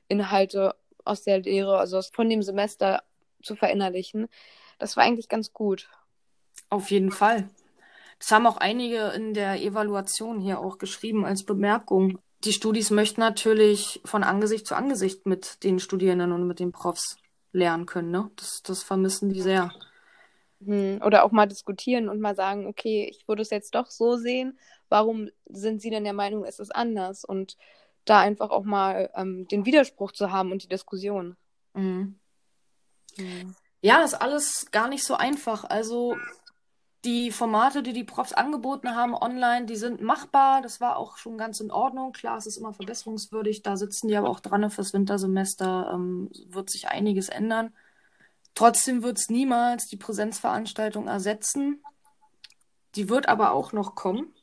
Inhalte 0.07 0.75
aus 1.05 1.23
der 1.23 1.39
Lehre, 1.39 1.77
also 1.77 2.01
von 2.01 2.29
dem 2.29 2.41
Semester 2.41 3.03
zu 3.43 3.55
verinnerlichen. 3.55 4.27
Das 4.79 4.97
war 4.97 5.03
eigentlich 5.03 5.29
ganz 5.29 5.53
gut. 5.53 5.89
Auf 6.69 6.91
jeden 6.91 7.11
Fall. 7.11 7.49
Das 8.19 8.31
haben 8.31 8.45
auch 8.45 8.57
einige 8.57 9.09
in 9.09 9.33
der 9.33 9.61
Evaluation 9.61 10.39
hier 10.39 10.59
auch 10.59 10.77
geschrieben 10.77 11.25
als 11.25 11.43
Bemerkung. 11.43 12.19
Die 12.43 12.53
Studis 12.53 12.91
möchten 12.91 13.21
natürlich 13.21 14.01
von 14.05 14.23
Angesicht 14.23 14.67
zu 14.67 14.75
Angesicht 14.75 15.25
mit 15.25 15.63
den 15.63 15.79
Studierenden 15.79 16.31
und 16.31 16.47
mit 16.47 16.59
den 16.59 16.71
Profs 16.71 17.17
lernen 17.51 17.85
können. 17.85 18.11
Ne? 18.11 18.31
Das, 18.35 18.61
das 18.63 18.83
vermissen 18.83 19.29
die 19.29 19.41
sehr. 19.41 19.71
Hm, 20.63 21.01
oder 21.03 21.23
auch 21.23 21.31
mal 21.31 21.47
diskutieren 21.47 22.09
und 22.09 22.19
mal 22.19 22.35
sagen, 22.35 22.67
okay, 22.67 23.07
ich 23.09 23.27
würde 23.27 23.41
es 23.41 23.49
jetzt 23.49 23.75
doch 23.75 23.87
so 23.87 24.15
sehen. 24.17 24.57
Warum 24.89 25.29
sind 25.45 25.81
Sie 25.81 25.89
denn 25.89 26.03
der 26.03 26.13
Meinung, 26.13 26.45
ist 26.45 26.59
es 26.59 26.71
anders? 26.71 27.25
Und 27.25 27.57
da 28.05 28.19
einfach 28.19 28.49
auch 28.49 28.63
mal 28.63 29.09
ähm, 29.15 29.47
den 29.47 29.65
Widerspruch 29.65 30.11
zu 30.11 30.31
haben 30.31 30.51
und 30.51 30.63
die 30.63 30.67
Diskussion. 30.69 31.37
Mhm. 31.73 32.19
Mhm. 33.17 33.55
Ja, 33.81 34.03
ist 34.03 34.13
alles 34.13 34.67
gar 34.71 34.87
nicht 34.87 35.03
so 35.03 35.15
einfach. 35.15 35.63
Also 35.63 36.15
die 37.03 37.31
Formate, 37.31 37.81
die 37.81 37.93
die 37.93 38.03
Profs 38.03 38.31
angeboten 38.31 38.95
haben 38.95 39.15
online, 39.15 39.65
die 39.65 39.75
sind 39.75 40.01
machbar. 40.01 40.61
Das 40.61 40.79
war 40.79 40.97
auch 40.97 41.17
schon 41.17 41.37
ganz 41.37 41.59
in 41.59 41.71
Ordnung. 41.71 42.11
Klar, 42.11 42.37
es 42.37 42.45
ist 42.45 42.57
immer 42.57 42.73
verbesserungswürdig. 42.73 43.63
Da 43.63 43.75
sitzen 43.75 44.07
die 44.07 44.15
aber 44.15 44.29
auch 44.29 44.39
dran 44.39 44.69
fürs 44.69 44.93
Wintersemester. 44.93 45.91
Ähm, 45.93 46.29
wird 46.49 46.69
sich 46.69 46.89
einiges 46.89 47.29
ändern. 47.29 47.73
Trotzdem 48.53 49.01
wird 49.01 49.17
es 49.17 49.29
niemals 49.29 49.87
die 49.87 49.97
Präsenzveranstaltung 49.97 51.07
ersetzen. 51.07 51.83
Die 52.95 53.09
wird 53.09 53.27
aber 53.29 53.51
auch 53.53 53.73
noch 53.73 53.95
kommen. 53.95 54.33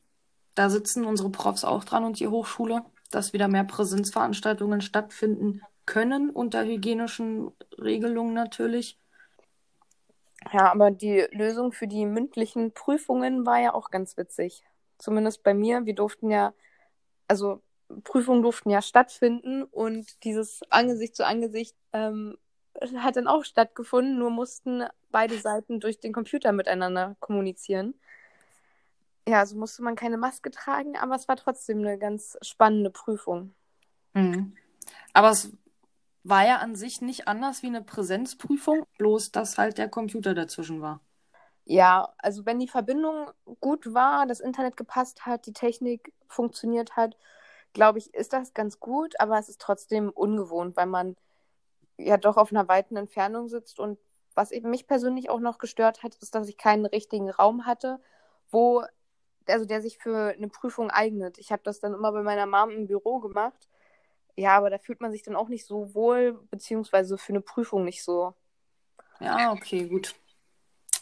Da 0.55 0.71
sitzen 0.71 1.05
unsere 1.05 1.31
Profs 1.31 1.63
auch 1.63 1.85
dran 1.85 2.05
und 2.05 2.19
die 2.19 2.27
Hochschule, 2.27 2.85
dass 3.13 3.33
wieder 3.33 3.47
mehr 3.47 3.65
Präsenzveranstaltungen 3.65 4.81
stattfinden 4.81 5.63
können 5.89 6.29
unter 6.29 6.67
hygienischen 6.67 7.51
Regelungen 7.79 8.35
natürlich. 8.35 8.99
Ja, 10.53 10.71
aber 10.71 10.91
die 10.91 11.27
Lösung 11.33 11.73
für 11.73 11.89
die 11.89 12.05
mündlichen 12.05 12.73
Prüfungen 12.73 13.47
war 13.47 13.59
ja 13.59 13.73
auch 13.73 13.91
ganz 13.91 14.19
witzig. 14.19 14.63
Zumindest 14.99 15.43
bei 15.43 15.55
mir. 15.55 15.87
Wir 15.87 15.95
durften 15.95 16.31
ja, 16.31 16.53
also 17.27 17.63
Prüfungen 18.05 18.43
durften 18.43 18.69
ja 18.69 18.83
stattfinden 18.83 19.63
und 19.63 20.23
dieses 20.25 20.61
Angesicht 20.69 21.17
zu 21.17 21.25
Angesicht 21.27 21.75
ähm, 21.95 22.37
hat 22.99 23.17
dann 23.17 23.27
auch 23.27 23.45
stattgefunden, 23.45 24.19
nur 24.19 24.31
mussten 24.31 24.85
beide 25.11 25.39
Seiten 25.39 25.81
durch 25.81 26.01
den 26.01 26.13
Computer 26.13 26.53
miteinander 26.53 27.17
kommunizieren. 27.19 27.95
Ja, 29.27 29.41
also 29.41 29.57
musste 29.57 29.83
man 29.83 29.97
keine 29.97 30.19
Maske 30.19 30.51
tragen, 30.51 30.99
aber 30.99 31.15
es 31.15 31.29
war 31.29 31.37
trotzdem 31.37 31.79
eine 31.79 31.99
ganz 31.99 32.37
spannende 32.43 32.91
Prüfung. 32.91 33.55
Mhm. 34.13 34.55
Aber 35.15 35.31
es 35.31 35.51
war 36.25 36.47
ja 36.47 36.59
an 36.59 36.75
sich 36.77 37.01
nicht 37.01 37.29
anders 37.29 37.63
wie 37.63 37.69
eine 37.69 37.83
Präsenzprüfung, 37.83 38.85
bloß 38.99 39.33
dass 39.33 39.59
halt 39.59 39.79
der 39.79 39.89
Computer 39.89 40.35
dazwischen 40.35 40.83
war. 40.83 41.01
Ja, 41.65 42.15
also 42.19 42.47
wenn 42.47 42.59
die 42.59 42.69
Verbindung 42.69 43.31
gut 43.61 43.93
war, 43.93 44.27
das 44.27 44.41
Internet 44.41 44.77
gepasst 44.77 45.27
hat, 45.27 45.47
die 45.47 45.53
Technik 45.53 46.13
funktioniert 46.27 46.97
hat, 46.97 47.17
glaube 47.75 47.99
ich, 47.99 48.15
ist 48.15 48.33
das 48.33 48.55
ganz 48.55 48.81
gut, 48.81 49.21
aber 49.21 49.39
es 49.39 49.49
ist 49.51 49.61
trotzdem 49.61 50.11
ungewohnt, 50.11 50.77
weil 50.77 50.87
man 50.87 51.17
ja 51.99 52.17
doch 52.17 52.37
auf 52.37 52.53
einer 52.53 52.69
weiten 52.69 52.97
Entfernung 52.97 53.49
sitzt 53.49 53.81
und 53.81 53.99
was 54.35 54.51
mich 54.53 54.87
persönlich 54.87 55.31
auch 55.31 55.41
noch 55.41 55.59
gestört 55.59 56.03
hat, 56.03 56.15
ist, 56.17 56.35
dass 56.35 56.49
ich 56.49 56.59
keinen 56.59 56.87
richtigen 56.87 57.31
Raum 57.31 57.67
hatte, 57.67 58.01
wo 58.51 58.85
also 59.49 59.65
der 59.65 59.83
sich 59.83 59.99
für 59.99 60.35
eine 60.37 60.49
Prüfung 60.49 60.91
eignet. 60.91 61.39
Ich 61.39 61.53
habe 61.53 61.63
das 61.65 61.81
dann 61.81 61.95
immer 61.95 62.13
bei 62.13 62.23
meiner 62.23 62.47
Mom 62.47 62.71
im 62.71 62.87
Büro 62.87 63.19
gemacht. 63.21 63.69
Ja, 64.39 64.57
aber 64.57 64.71
da 64.71 64.79
fühlt 64.79 65.01
man 65.01 65.11
sich 65.11 65.25
dann 65.25 65.35
auch 65.35 65.49
nicht 65.49 65.67
so 65.67 65.95
wohl, 65.95 66.39
beziehungsweise 66.53 67.19
für 67.19 67.33
eine 67.33 67.41
Prüfung 67.41 67.85
nicht 67.85 68.05
so. 68.05 68.35
Ja, 69.19 69.51
okay, 69.53 69.89
gut. 69.89 70.15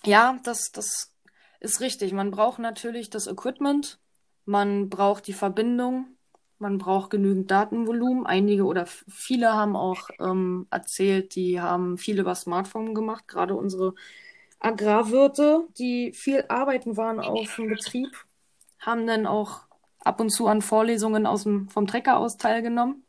Ja, 0.07 0.41
das, 0.45 0.73
das 0.73 1.13
ist 1.61 1.81
richtig. 1.81 2.15
Man 2.15 2.31
braucht 2.31 2.59
natürlich 2.59 3.11
das 3.11 3.27
Equipment, 3.27 3.99
man 4.47 4.89
braucht 4.89 5.27
die 5.27 5.35
Verbindung, 5.35 6.07
man 6.59 6.79
braucht 6.79 7.11
genügend 7.11 7.51
Datenvolumen. 7.51 8.25
Einige 8.25 8.65
oder 8.65 8.87
viele 8.87 9.53
haben 9.53 9.77
auch 9.77 10.09
ähm, 10.19 10.67
erzählt, 10.71 11.35
die 11.35 11.61
haben 11.61 11.99
viel 11.99 12.19
über 12.19 12.35
Smartphone 12.35 12.95
gemacht, 12.95 13.29
gerade 13.29 13.55
unsere 13.55 13.93
Agrarwirte, 14.61 15.69
die 15.79 16.15
viel 16.15 16.47
arbeiten 16.49 16.97
waren 16.97 17.21
auf 17.21 17.55
dem 17.57 17.69
Betrieb, 17.69 18.09
haben 18.79 19.07
dann 19.07 19.27
auch 19.27 19.67
ab 19.99 20.21
und 20.21 20.31
zu 20.31 20.47
an 20.47 20.63
Vorlesungen 20.63 21.27
aus 21.27 21.43
dem, 21.43 21.69
vom 21.69 21.87
Trecker 21.87 22.17
aus 22.17 22.39
teilgenommen. 22.39 23.06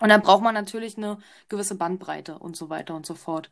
Und 0.00 0.08
dann 0.08 0.22
braucht 0.22 0.42
man 0.42 0.54
natürlich 0.54 0.96
eine 0.96 1.18
gewisse 1.48 1.74
Bandbreite 1.74 2.38
und 2.38 2.56
so 2.56 2.68
weiter 2.68 2.94
und 2.94 3.06
so 3.06 3.14
fort. 3.14 3.50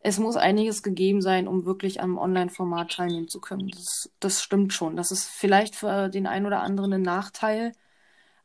Es 0.00 0.18
muss 0.18 0.36
einiges 0.36 0.82
gegeben 0.82 1.22
sein, 1.22 1.48
um 1.48 1.64
wirklich 1.64 2.02
am 2.02 2.18
Online-Format 2.18 2.92
teilnehmen 2.92 3.28
zu 3.28 3.40
können. 3.40 3.68
Das, 3.68 4.10
das 4.20 4.42
stimmt 4.42 4.74
schon. 4.74 4.96
Das 4.96 5.10
ist 5.10 5.24
vielleicht 5.26 5.76
für 5.76 6.10
den 6.10 6.26
einen 6.26 6.44
oder 6.44 6.60
anderen 6.60 6.92
ein 6.92 7.02
Nachteil. 7.02 7.72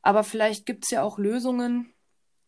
Aber 0.01 0.23
vielleicht 0.23 0.65
gibt 0.65 0.85
es 0.85 0.91
ja 0.91 1.03
auch 1.03 1.17
Lösungen, 1.17 1.93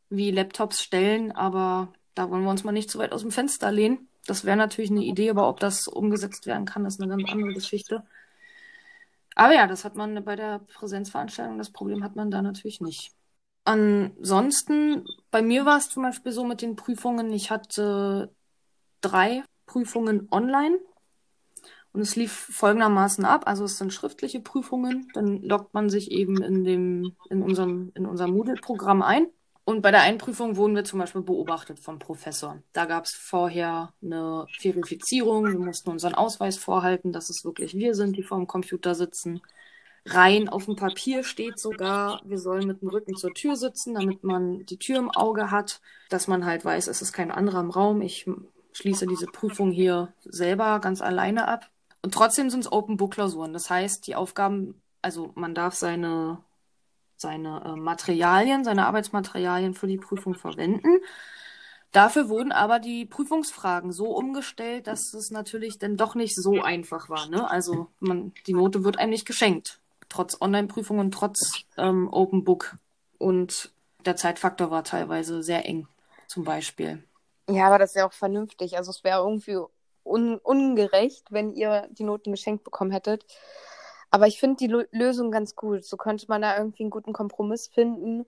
wie 0.09 0.31
Laptops 0.31 0.81
stellen, 0.81 1.31
aber 1.31 1.91
da 2.15 2.29
wollen 2.29 2.43
wir 2.43 2.51
uns 2.51 2.63
mal 2.63 2.71
nicht 2.71 2.89
zu 2.89 2.99
weit 2.99 3.11
aus 3.11 3.21
dem 3.21 3.31
Fenster 3.31 3.71
lehnen. 3.71 4.07
Das 4.27 4.45
wäre 4.45 4.57
natürlich 4.57 4.91
eine 4.91 5.03
Idee, 5.03 5.29
aber 5.29 5.49
ob 5.49 5.59
das 5.59 5.87
umgesetzt 5.87 6.45
werden 6.45 6.65
kann, 6.65 6.85
ist 6.85 7.01
eine 7.01 7.09
ganz 7.09 7.29
andere 7.29 7.53
Geschichte. 7.53 8.03
Aber 9.35 9.53
ja, 9.53 9.67
das 9.67 9.83
hat 9.85 9.95
man 9.95 10.23
bei 10.23 10.35
der 10.35 10.59
Präsenzveranstaltung, 10.59 11.57
das 11.57 11.71
Problem 11.71 12.03
hat 12.03 12.15
man 12.15 12.29
da 12.31 12.41
natürlich 12.41 12.81
nicht. 12.81 13.11
Ansonsten, 13.63 15.05
bei 15.29 15.41
mir 15.41 15.65
war 15.65 15.77
es 15.77 15.89
zum 15.89 16.03
Beispiel 16.03 16.31
so 16.31 16.43
mit 16.43 16.61
den 16.61 16.75
Prüfungen, 16.75 17.31
ich 17.31 17.51
hatte 17.51 18.33
drei 19.01 19.43
Prüfungen 19.65 20.27
online 20.31 20.79
und 21.93 22.01
es 22.01 22.15
lief 22.15 22.31
folgendermaßen 22.31 23.23
ab. 23.25 23.43
Also 23.45 23.65
es 23.65 23.77
sind 23.77 23.93
schriftliche 23.93 24.39
Prüfungen, 24.39 25.07
dann 25.13 25.41
loggt 25.43 25.73
man 25.73 25.89
sich 25.89 26.11
eben 26.11 26.41
in 26.41 26.63
dem, 26.63 27.15
in 27.29 27.43
unserem, 27.43 27.91
in 27.95 28.05
unser 28.05 28.27
Moodle-Programm 28.27 29.01
ein 29.01 29.27
und 29.63 29.81
bei 29.81 29.91
der 29.91 30.01
Einprüfung 30.01 30.57
wurden 30.57 30.75
wir 30.75 30.83
zum 30.83 30.99
Beispiel 30.99 31.21
beobachtet 31.21 31.79
vom 31.79 31.99
Professor. 31.99 32.61
Da 32.73 32.85
gab 32.85 33.05
es 33.05 33.13
vorher 33.13 33.93
eine 34.01 34.45
Verifizierung. 34.59 35.45
Wir 35.45 35.59
mussten 35.59 35.91
unseren 35.91 36.15
Ausweis 36.15 36.57
vorhalten, 36.57 37.11
dass 37.11 37.29
es 37.29 37.45
wirklich 37.45 37.75
wir 37.75 37.93
sind, 37.93 38.17
die 38.17 38.23
vor 38.23 38.37
dem 38.37 38.47
Computer 38.47 38.95
sitzen. 38.95 39.41
Rein 40.05 40.49
auf 40.49 40.65
dem 40.65 40.75
Papier 40.75 41.23
steht 41.23 41.59
sogar, 41.59 42.21
wir 42.25 42.39
sollen 42.39 42.67
mit 42.67 42.81
dem 42.81 42.89
Rücken 42.89 43.15
zur 43.15 43.33
Tür 43.33 43.55
sitzen, 43.55 43.93
damit 43.93 44.23
man 44.23 44.65
die 44.65 44.77
Tür 44.77 44.97
im 44.97 45.11
Auge 45.11 45.51
hat, 45.51 45.81
dass 46.09 46.27
man 46.27 46.45
halt 46.45 46.65
weiß, 46.65 46.87
es 46.87 47.01
ist 47.01 47.13
kein 47.13 47.31
anderer 47.31 47.59
im 47.59 47.69
Raum. 47.69 48.01
Ich 48.01 48.25
schließe 48.73 49.05
diese 49.05 49.27
Prüfung 49.27 49.71
hier 49.71 50.13
selber 50.23 50.79
ganz 50.79 51.01
alleine 51.01 51.47
ab. 51.47 51.69
Und 52.01 52.13
trotzdem 52.13 52.49
sind 52.49 52.61
es 52.61 52.71
Open 52.71 52.97
Book 52.97 53.13
Klausuren. 53.13 53.53
Das 53.53 53.69
heißt, 53.69 54.07
die 54.07 54.15
Aufgaben, 54.15 54.81
also 55.03 55.31
man 55.35 55.53
darf 55.53 55.75
seine 55.75 56.39
seine 57.21 57.63
äh, 57.63 57.75
Materialien, 57.79 58.65
seine 58.65 58.87
Arbeitsmaterialien 58.87 59.75
für 59.75 59.87
die 59.87 59.97
Prüfung 59.97 60.33
verwenden. 60.33 60.99
Dafür 61.91 62.29
wurden 62.29 62.51
aber 62.51 62.79
die 62.79 63.05
Prüfungsfragen 63.05 63.91
so 63.91 64.07
umgestellt, 64.15 64.87
dass 64.87 65.13
es 65.13 65.29
natürlich 65.29 65.77
dann 65.77 65.97
doch 65.97 66.15
nicht 66.15 66.35
so 66.35 66.61
einfach 66.61 67.09
war. 67.09 67.27
Ne? 67.27 67.49
Also 67.49 67.87
man, 67.99 68.33
die 68.47 68.53
Note 68.53 68.83
wird 68.83 68.97
einem 68.97 69.11
nicht 69.11 69.25
geschenkt, 69.25 69.80
trotz 70.11 70.39
Online-Prüfungen, 70.41 71.11
trotz 71.11 71.65
ähm, 71.77 72.09
Open 72.11 72.43
Book. 72.43 72.77
Und 73.17 73.71
der 74.05 74.15
Zeitfaktor 74.15 74.71
war 74.71 74.83
teilweise 74.83 75.41
sehr 75.41 75.65
eng, 75.65 75.87
zum 76.27 76.43
Beispiel. 76.43 77.03
Ja, 77.49 77.67
aber 77.67 77.79
das 77.79 77.91
ist 77.91 77.95
ja 77.95 78.07
auch 78.07 78.13
vernünftig. 78.13 78.77
Also 78.77 78.91
es 78.91 79.03
wäre 79.03 79.19
irgendwie 79.19 79.57
un 80.03 80.37
ungerecht, 80.37 81.31
wenn 81.31 81.53
ihr 81.53 81.87
die 81.91 82.03
Noten 82.03 82.31
geschenkt 82.31 82.63
bekommen 82.63 82.91
hättet. 82.91 83.25
Aber 84.09 84.27
ich 84.27 84.39
finde 84.39 84.57
die 84.57 84.85
Lösung 84.91 85.31
ganz 85.31 85.55
gut. 85.55 85.85
So 85.85 85.97
könnte 85.97 86.25
man 86.27 86.41
da 86.41 86.57
irgendwie 86.57 86.83
einen 86.83 86.89
guten 86.89 87.13
Kompromiss 87.13 87.67
finden. 87.67 88.25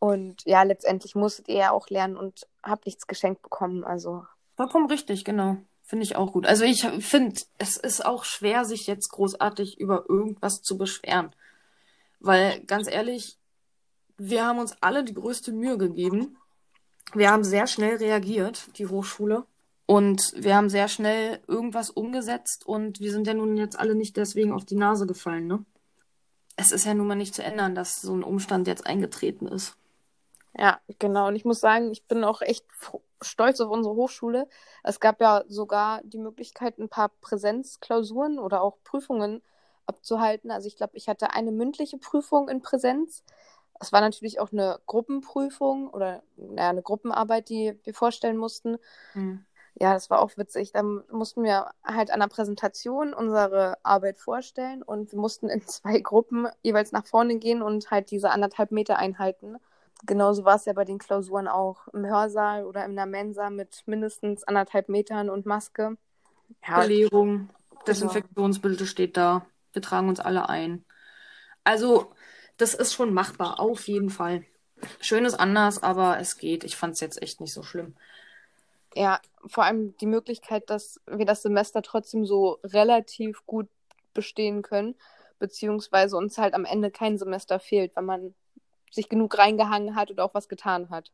Und 0.00 0.44
ja, 0.44 0.62
letztendlich 0.64 1.14
musstet 1.14 1.48
ihr 1.48 1.56
ja 1.56 1.70
auch 1.70 1.88
lernen 1.88 2.16
und 2.16 2.48
habt 2.62 2.86
nichts 2.86 3.06
geschenkt 3.06 3.42
bekommen. 3.42 3.84
Also. 3.84 4.24
Vollkommen 4.56 4.86
richtig, 4.86 5.24
genau. 5.24 5.58
Finde 5.86 6.04
ich 6.04 6.16
auch 6.16 6.32
gut. 6.32 6.46
Also 6.46 6.64
ich 6.64 6.82
finde, 6.82 7.40
es 7.58 7.76
ist 7.76 8.04
auch 8.04 8.24
schwer, 8.24 8.64
sich 8.64 8.86
jetzt 8.86 9.10
großartig 9.10 9.78
über 9.78 10.06
irgendwas 10.08 10.62
zu 10.62 10.78
beschweren. 10.78 11.30
Weil, 12.20 12.60
ganz 12.60 12.88
ehrlich, 12.90 13.36
wir 14.16 14.46
haben 14.46 14.58
uns 14.58 14.74
alle 14.80 15.04
die 15.04 15.12
größte 15.12 15.52
Mühe 15.52 15.76
gegeben. 15.76 16.38
Wir 17.12 17.30
haben 17.30 17.44
sehr 17.44 17.66
schnell 17.66 17.96
reagiert, 17.96 18.66
die 18.78 18.86
Hochschule. 18.86 19.44
Und 19.86 20.32
wir 20.36 20.56
haben 20.56 20.70
sehr 20.70 20.88
schnell 20.88 21.40
irgendwas 21.46 21.90
umgesetzt 21.90 22.66
und 22.66 23.00
wir 23.00 23.12
sind 23.12 23.26
ja 23.26 23.34
nun 23.34 23.58
jetzt 23.58 23.78
alle 23.78 23.94
nicht 23.94 24.16
deswegen 24.16 24.52
auf 24.52 24.64
die 24.64 24.76
Nase 24.76 25.06
gefallen, 25.06 25.46
ne? 25.46 25.62
Es 26.56 26.72
ist 26.72 26.86
ja 26.86 26.94
nun 26.94 27.08
mal 27.08 27.16
nicht 27.16 27.34
zu 27.34 27.42
ändern, 27.42 27.74
dass 27.74 28.00
so 28.00 28.14
ein 28.14 28.22
Umstand 28.22 28.66
jetzt 28.66 28.86
eingetreten 28.86 29.46
ist. 29.46 29.76
Ja, 30.56 30.80
genau. 30.98 31.28
Und 31.28 31.36
ich 31.36 31.44
muss 31.44 31.60
sagen, 31.60 31.90
ich 31.90 32.06
bin 32.06 32.22
auch 32.24 32.40
echt 32.40 32.64
stolz 33.20 33.60
auf 33.60 33.70
unsere 33.70 33.94
Hochschule. 33.94 34.48
Es 34.82 35.00
gab 35.00 35.20
ja 35.20 35.44
sogar 35.48 36.00
die 36.04 36.18
Möglichkeit, 36.18 36.78
ein 36.78 36.88
paar 36.88 37.08
Präsenzklausuren 37.20 38.38
oder 38.38 38.62
auch 38.62 38.78
Prüfungen 38.84 39.42
abzuhalten. 39.86 40.50
Also 40.50 40.68
ich 40.68 40.76
glaube, 40.76 40.96
ich 40.96 41.08
hatte 41.08 41.32
eine 41.32 41.52
mündliche 41.52 41.98
Prüfung 41.98 42.48
in 42.48 42.62
Präsenz. 42.62 43.24
Es 43.80 43.92
war 43.92 44.00
natürlich 44.00 44.38
auch 44.38 44.52
eine 44.52 44.80
Gruppenprüfung 44.86 45.90
oder 45.90 46.22
naja, 46.36 46.70
eine 46.70 46.82
Gruppenarbeit, 46.82 47.48
die 47.48 47.78
wir 47.82 47.94
vorstellen 47.94 48.36
mussten. 48.36 48.78
Mhm 49.14 49.44
ja, 49.80 49.92
das 49.92 50.08
war 50.08 50.20
auch 50.20 50.36
witzig. 50.36 50.72
Da 50.72 50.82
mussten 50.82 51.42
wir 51.42 51.70
halt 51.82 52.10
an 52.10 52.20
der 52.20 52.28
Präsentation 52.28 53.12
unsere 53.12 53.76
Arbeit 53.82 54.18
vorstellen 54.18 54.82
und 54.82 55.12
wir 55.12 55.18
mussten 55.18 55.48
in 55.48 55.62
zwei 55.66 55.98
Gruppen 56.00 56.46
jeweils 56.62 56.92
nach 56.92 57.06
vorne 57.06 57.38
gehen 57.38 57.62
und 57.62 57.90
halt 57.90 58.10
diese 58.10 58.30
anderthalb 58.30 58.70
Meter 58.70 58.98
einhalten. 58.98 59.56
Genauso 60.06 60.44
war 60.44 60.56
es 60.56 60.64
ja 60.64 60.72
bei 60.72 60.84
den 60.84 60.98
Klausuren 60.98 61.48
auch 61.48 61.88
im 61.88 62.04
Hörsaal 62.04 62.64
oder 62.64 62.84
in 62.84 62.96
der 62.96 63.06
Mensa 63.06 63.50
mit 63.50 63.82
mindestens 63.86 64.44
anderthalb 64.44 64.88
Metern 64.88 65.30
und 65.30 65.46
Maske. 65.46 65.96
Ja, 66.66 66.80
Belegung, 66.80 67.50
Desinfektionsbilder 67.86 68.86
steht 68.86 69.16
da. 69.16 69.46
Wir 69.72 69.82
tragen 69.82 70.08
uns 70.08 70.20
alle 70.20 70.48
ein. 70.48 70.84
Also, 71.64 72.12
das 72.56 72.74
ist 72.74 72.92
schon 72.92 73.14
machbar, 73.14 73.60
auf 73.60 73.88
jeden 73.88 74.10
Fall. 74.10 74.44
Schön 75.00 75.24
ist 75.24 75.34
anders, 75.34 75.82
aber 75.82 76.18
es 76.20 76.36
geht. 76.36 76.64
Ich 76.64 76.76
fand 76.76 76.94
es 76.94 77.00
jetzt 77.00 77.22
echt 77.22 77.40
nicht 77.40 77.52
so 77.52 77.62
schlimm 77.62 77.94
ja, 78.94 79.20
vor 79.46 79.64
allem 79.64 79.96
die 79.98 80.06
Möglichkeit, 80.06 80.70
dass 80.70 81.00
wir 81.06 81.26
das 81.26 81.42
Semester 81.42 81.82
trotzdem 81.82 82.24
so 82.26 82.58
relativ 82.64 83.44
gut 83.46 83.68
bestehen 84.12 84.62
können, 84.62 84.94
beziehungsweise 85.38 86.16
uns 86.16 86.38
halt 86.38 86.54
am 86.54 86.64
Ende 86.64 86.90
kein 86.90 87.18
Semester 87.18 87.58
fehlt, 87.58 87.94
weil 87.96 88.04
man 88.04 88.34
sich 88.94 89.08
genug 89.08 89.36
reingehangen 89.38 89.94
hat 89.94 90.10
oder 90.10 90.24
auch 90.24 90.34
was 90.34 90.48
getan 90.48 90.90
hat. 90.90 91.10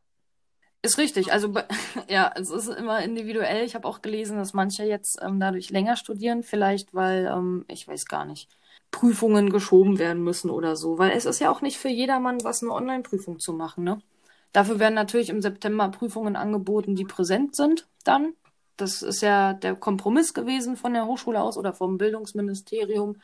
Ist 0.83 0.97
richtig. 0.97 1.31
Also 1.31 1.53
ja, 2.07 2.31
es 2.35 2.49
ist 2.49 2.67
immer 2.67 3.03
individuell. 3.03 3.63
Ich 3.65 3.75
habe 3.75 3.87
auch 3.87 4.01
gelesen, 4.01 4.37
dass 4.37 4.53
manche 4.53 4.83
jetzt 4.83 5.19
ähm, 5.21 5.39
dadurch 5.39 5.69
länger 5.69 5.95
studieren, 5.95 6.43
vielleicht 6.43 6.93
weil, 6.93 7.25
ähm, 7.25 7.65
ich 7.67 7.87
weiß 7.87 8.05
gar 8.05 8.25
nicht, 8.25 8.49
Prüfungen 8.89 9.49
geschoben 9.49 9.99
werden 9.99 10.23
müssen 10.23 10.49
oder 10.49 10.75
so. 10.75 10.97
Weil 10.97 11.11
es 11.11 11.25
ist 11.25 11.39
ja 11.39 11.51
auch 11.51 11.61
nicht 11.61 11.77
für 11.77 11.89
jedermann 11.89 12.43
was, 12.43 12.61
eine 12.61 12.73
Online-Prüfung 12.73 13.39
zu 13.39 13.53
machen, 13.53 13.83
ne? 13.83 14.01
Dafür 14.53 14.79
werden 14.79 14.95
natürlich 14.95 15.29
im 15.29 15.41
September 15.41 15.87
Prüfungen 15.89 16.35
angeboten, 16.35 16.95
die 16.95 17.05
präsent 17.05 17.55
sind 17.55 17.87
dann. 18.03 18.33
Das 18.75 19.01
ist 19.01 19.21
ja 19.21 19.53
der 19.53 19.75
Kompromiss 19.75 20.33
gewesen 20.33 20.75
von 20.75 20.93
der 20.93 21.05
Hochschule 21.05 21.41
aus 21.41 21.57
oder 21.57 21.73
vom 21.73 21.97
Bildungsministerium. 21.97 23.15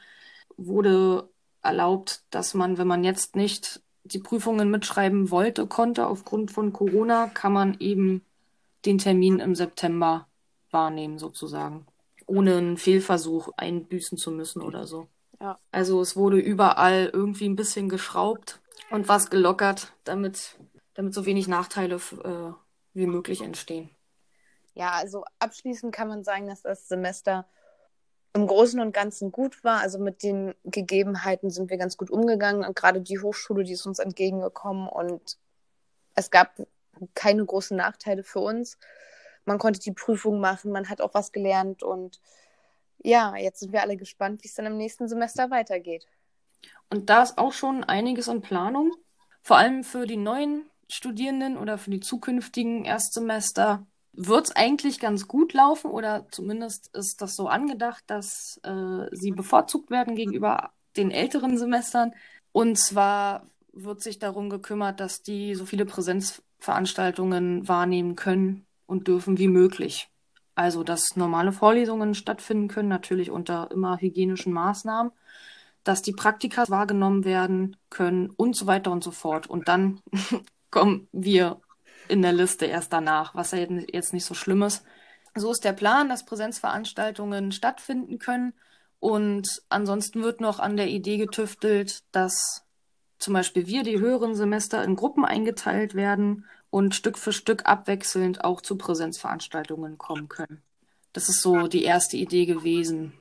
Wurde 0.56 1.30
erlaubt, 1.62 2.24
dass 2.30 2.54
man, 2.54 2.78
wenn 2.78 2.88
man 2.88 3.04
jetzt 3.04 3.36
nicht 3.36 3.82
die 4.14 4.20
Prüfungen 4.20 4.70
mitschreiben 4.70 5.32
wollte, 5.32 5.68
konnte 5.68 6.08
aufgrund 6.08 6.52
von 6.52 6.74
Corona, 6.74 7.28
kann 7.28 7.54
man 7.54 7.78
eben 7.80 8.24
den 8.86 8.98
Termin 8.98 9.40
im 9.40 9.56
September 9.56 10.28
wahrnehmen, 10.72 11.20
sozusagen. 11.20 11.86
Ohne 12.26 12.58
einen 12.58 12.78
Fehlversuch 12.78 13.50
einbüßen 13.58 14.18
zu 14.18 14.32
müssen 14.32 14.62
oder 14.62 14.86
so. 14.86 15.08
Ja. 15.40 15.58
Also 15.72 16.02
es 16.02 16.16
wurde 16.16 16.40
überall 16.40 17.10
irgendwie 17.14 17.48
ein 17.48 17.56
bisschen 17.56 17.90
geschraubt 17.90 18.60
und 18.90 19.08
was 19.08 19.30
gelockert, 19.30 19.94
damit 20.04 20.58
damit 20.98 21.14
so 21.14 21.26
wenig 21.26 21.48
Nachteile 21.48 21.96
äh, 21.96 22.52
wie 22.94 23.06
möglich 23.06 23.42
entstehen. 23.42 23.90
Ja, 24.74 24.92
also 24.92 25.24
abschließend 25.40 25.94
kann 25.94 26.08
man 26.08 26.24
sagen, 26.24 26.48
dass 26.48 26.64
das 26.64 26.88
Semester 26.88 27.48
im 28.38 28.48
Großen 28.48 28.80
und 28.80 28.94
Ganzen 28.94 29.32
gut 29.32 29.64
war. 29.64 29.80
Also 29.80 29.98
mit 29.98 30.22
den 30.22 30.54
Gegebenheiten 30.64 31.50
sind 31.50 31.70
wir 31.70 31.78
ganz 31.78 31.98
gut 31.98 32.12
umgegangen. 32.12 32.64
Und 32.64 32.76
gerade 32.76 33.02
die 33.02 33.20
Hochschule, 33.20 33.64
die 33.64 33.74
ist 33.74 33.86
uns 33.86 34.00
entgegengekommen 34.00 34.88
und 34.88 35.38
es 36.16 36.30
gab 36.30 36.56
keine 37.16 37.44
großen 37.44 37.76
Nachteile 37.76 38.24
für 38.24 38.40
uns. 38.40 38.78
Man 39.46 39.58
konnte 39.58 39.80
die 39.80 39.92
Prüfung 39.92 40.40
machen, 40.40 40.72
man 40.72 40.90
hat 40.90 41.02
auch 41.02 41.14
was 41.14 41.32
gelernt 41.32 41.82
und 41.84 42.20
ja, 43.00 43.36
jetzt 43.38 43.60
sind 43.60 43.72
wir 43.72 43.82
alle 43.82 43.98
gespannt, 43.98 44.44
wie 44.44 44.48
es 44.48 44.56
dann 44.56 44.66
im 44.66 44.78
nächsten 44.78 45.08
Semester 45.08 45.50
weitergeht. 45.50 46.06
Und 46.90 47.10
da 47.10 47.24
ist 47.24 47.38
auch 47.38 47.54
schon 47.54 47.84
einiges 47.84 48.28
in 48.28 48.42
Planung. 48.42 48.92
Vor 49.42 49.58
allem 49.58 49.84
für 49.84 50.06
die 50.06 50.18
neuen 50.18 50.70
Studierenden 50.90 51.58
oder 51.58 51.78
für 51.78 51.92
die 51.92 52.00
zukünftigen 52.00 52.86
Erstsemester 52.86 53.86
wird 54.18 54.48
es 54.48 54.56
eigentlich 54.56 55.00
ganz 55.00 55.28
gut 55.28 55.54
laufen 55.54 55.92
oder 55.92 56.26
zumindest 56.32 56.94
ist 56.96 57.22
das 57.22 57.36
so 57.36 57.48
angedacht, 57.48 58.04
dass 58.08 58.60
äh, 58.64 59.06
sie 59.12 59.32
bevorzugt 59.32 59.92
werden 59.92 60.16
gegenüber 60.16 60.72
den 60.98 61.12
älteren 61.12 61.58
Semestern. 61.58 62.14
Und 62.52 62.80
zwar 62.80 63.46
wird 63.72 64.02
sich 64.02 64.18
darum 64.18 64.50
gekümmert, 64.50 65.00
dass 65.00 65.22
die 65.22 65.54
so 65.54 65.68
viele 65.68 65.86
Präsenzveranstaltungen 65.86 67.68
wahrnehmen 67.68 68.16
können 68.16 68.66
und 68.88 69.08
dürfen 69.08 69.38
wie 69.38 69.48
möglich. 69.48 70.10
Also, 70.56 70.84
dass 70.84 71.16
normale 71.16 71.52
Vorlesungen 71.52 72.16
stattfinden 72.16 72.70
können, 72.70 72.90
natürlich 72.90 73.30
unter 73.30 73.70
immer 73.70 74.02
hygienischen 74.02 74.52
Maßnahmen, 74.52 75.12
dass 75.84 76.02
die 76.02 76.14
Praktika 76.14 76.68
wahrgenommen 76.70 77.24
werden 77.24 77.78
können 77.92 78.32
und 78.32 78.56
so 78.56 78.66
weiter 78.66 78.92
und 78.92 79.04
so 79.04 79.12
fort. 79.12 79.46
Und 79.46 79.68
dann 79.68 80.02
kommen 80.72 81.08
wir 81.12 81.62
in 82.08 82.22
der 82.22 82.34
Liste 82.34 82.66
erst 82.66 82.94
danach, 82.94 83.36
was 83.36 83.52
ja 83.52 83.60
jetzt 83.60 84.14
nicht 84.14 84.26
so 84.26 84.34
schlimm 84.34 84.64
ist. 84.64 84.84
So 85.36 85.52
ist 85.52 85.64
der 85.64 85.74
Plan, 85.74 86.10
dass 86.10 86.26
Präsenzveranstaltungen 86.26 87.52
stattfinden 87.52 88.20
können. 88.20 88.54
Und 89.00 89.48
ansonsten 89.70 90.24
wird 90.24 90.42
noch 90.42 90.60
an 90.60 90.78
der 90.78 90.88
Idee 90.88 91.18
getüftelt, 91.18 92.04
dass 92.12 92.66
zum 93.20 93.34
Beispiel 93.34 93.68
wir, 93.68 93.84
die 93.84 94.00
höheren 94.00 94.36
Semester, 94.36 94.84
in 94.84 94.96
Gruppen 94.96 95.26
eingeteilt 95.26 95.96
werden 95.96 96.46
und 96.70 96.96
Stück 96.96 97.18
für 97.18 97.34
Stück 97.34 97.66
abwechselnd 97.66 98.44
auch 98.44 98.62
zu 98.62 98.78
Präsenzveranstaltungen 98.78 99.98
kommen 99.98 100.28
können. 100.28 100.62
Das 101.14 101.30
ist 101.30 101.42
so 101.42 101.68
die 101.68 101.84
erste 101.84 102.18
Idee 102.18 102.46
gewesen. 102.46 103.14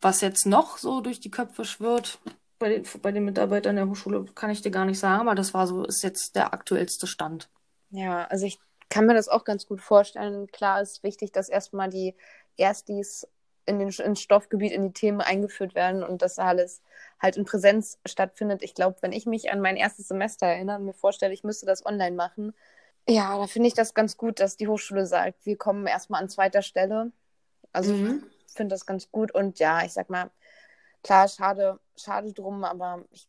Was 0.00 0.20
jetzt 0.20 0.46
noch 0.46 0.78
so 0.78 1.00
durch 1.00 1.20
die 1.20 1.30
Köpfe 1.30 1.64
schwirrt, 1.64 2.18
bei 2.58 2.68
den, 2.68 2.84
bei 3.00 3.10
den 3.10 3.24
Mitarbeitern 3.24 3.76
der 3.76 3.88
Hochschule 3.88 4.24
kann 4.34 4.50
ich 4.50 4.62
dir 4.62 4.70
gar 4.70 4.84
nicht 4.84 4.98
sagen, 4.98 5.22
aber 5.22 5.34
das 5.34 5.52
war 5.52 5.66
so, 5.66 5.84
ist 5.84 6.02
jetzt 6.02 6.36
der 6.36 6.54
aktuellste 6.54 7.06
Stand. 7.06 7.48
Ja, 7.92 8.24
also 8.24 8.46
ich 8.46 8.58
kann 8.88 9.06
mir 9.06 9.14
das 9.14 9.28
auch 9.28 9.44
ganz 9.44 9.66
gut 9.66 9.80
vorstellen. 9.80 10.48
Klar 10.48 10.82
ist 10.82 11.02
wichtig, 11.02 11.32
dass 11.32 11.48
erstmal 11.48 11.88
die 11.88 12.14
Erstis 12.56 13.26
in 13.64 13.78
den, 13.78 13.90
ins 13.90 14.20
Stoffgebiet, 14.20 14.72
in 14.72 14.82
die 14.82 14.92
Themen 14.92 15.20
eingeführt 15.20 15.74
werden 15.74 16.02
und 16.02 16.20
dass 16.20 16.38
alles 16.38 16.82
halt 17.20 17.36
in 17.36 17.44
Präsenz 17.44 17.98
stattfindet. 18.04 18.62
Ich 18.62 18.74
glaube, 18.74 18.96
wenn 19.00 19.12
ich 19.12 19.26
mich 19.26 19.52
an 19.52 19.60
mein 19.60 19.76
erstes 19.76 20.08
Semester 20.08 20.46
erinnere 20.46 20.78
und 20.78 20.86
mir 20.86 20.94
vorstelle, 20.94 21.32
ich 21.32 21.44
müsste 21.44 21.66
das 21.66 21.86
online 21.86 22.16
machen, 22.16 22.54
ja, 23.08 23.36
da 23.36 23.46
finde 23.46 23.68
ich 23.68 23.74
das 23.74 23.94
ganz 23.94 24.16
gut, 24.16 24.38
dass 24.38 24.56
die 24.56 24.68
Hochschule 24.68 25.06
sagt, 25.06 25.44
wir 25.44 25.56
kommen 25.56 25.86
erstmal 25.86 26.22
an 26.22 26.28
zweiter 26.28 26.62
Stelle. 26.62 27.10
Also 27.72 27.92
mhm. 27.92 28.24
ich 28.46 28.54
finde 28.54 28.74
das 28.74 28.86
ganz 28.86 29.10
gut 29.10 29.34
und 29.34 29.58
ja, 29.58 29.84
ich 29.84 29.92
sag 29.92 30.08
mal, 30.08 30.30
klar, 31.02 31.26
schade, 31.28 31.80
schade 31.96 32.32
drum, 32.32 32.64
aber 32.64 33.04
ich 33.10 33.26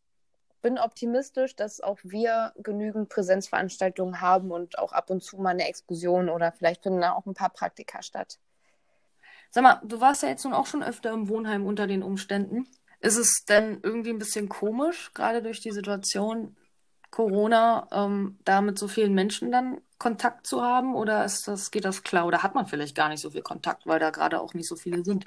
bin 0.63 0.79
optimistisch, 0.79 1.55
dass 1.55 1.81
auch 1.81 1.99
wir 2.01 2.53
genügend 2.55 3.09
Präsenzveranstaltungen 3.09 4.21
haben 4.21 4.49
und 4.49 4.79
auch 4.79 4.93
ab 4.93 5.11
und 5.11 5.21
zu 5.21 5.37
mal 5.37 5.51
eine 5.51 5.67
Exkursion 5.67 6.29
oder 6.29 6.51
vielleicht 6.51 6.81
finden 6.81 7.01
da 7.01 7.11
auch 7.11 7.27
ein 7.27 7.35
paar 7.35 7.51
Praktika 7.51 8.01
statt. 8.01 8.39
Sag 9.51 9.63
mal, 9.63 9.79
du 9.83 10.01
warst 10.01 10.23
ja 10.23 10.29
jetzt 10.29 10.45
nun 10.45 10.53
auch 10.53 10.65
schon 10.65 10.81
öfter 10.81 11.11
im 11.11 11.29
Wohnheim 11.29 11.67
unter 11.67 11.85
den 11.85 12.01
Umständen. 12.01 12.67
Ist 13.01 13.17
es 13.17 13.45
denn 13.47 13.81
irgendwie 13.83 14.09
ein 14.09 14.17
bisschen 14.17 14.49
komisch, 14.49 15.13
gerade 15.13 15.43
durch 15.43 15.59
die 15.59 15.71
Situation, 15.71 16.55
Corona 17.11 17.87
ähm, 17.91 18.39
da 18.43 18.61
mit 18.61 18.79
so 18.79 18.87
vielen 18.87 19.13
Menschen 19.13 19.51
dann 19.51 19.81
Kontakt 19.99 20.47
zu 20.47 20.63
haben? 20.63 20.95
Oder 20.95 21.23
ist 21.25 21.47
das, 21.47 21.69
geht 21.69 21.85
das 21.85 22.01
klar? 22.01 22.25
Oder 22.25 22.41
hat 22.41 22.55
man 22.55 22.65
vielleicht 22.65 22.95
gar 22.95 23.09
nicht 23.09 23.21
so 23.21 23.29
viel 23.29 23.43
Kontakt, 23.43 23.85
weil 23.85 23.99
da 23.99 24.09
gerade 24.09 24.41
auch 24.41 24.55
nicht 24.55 24.67
so 24.67 24.75
viele 24.75 25.03
sind? 25.03 25.25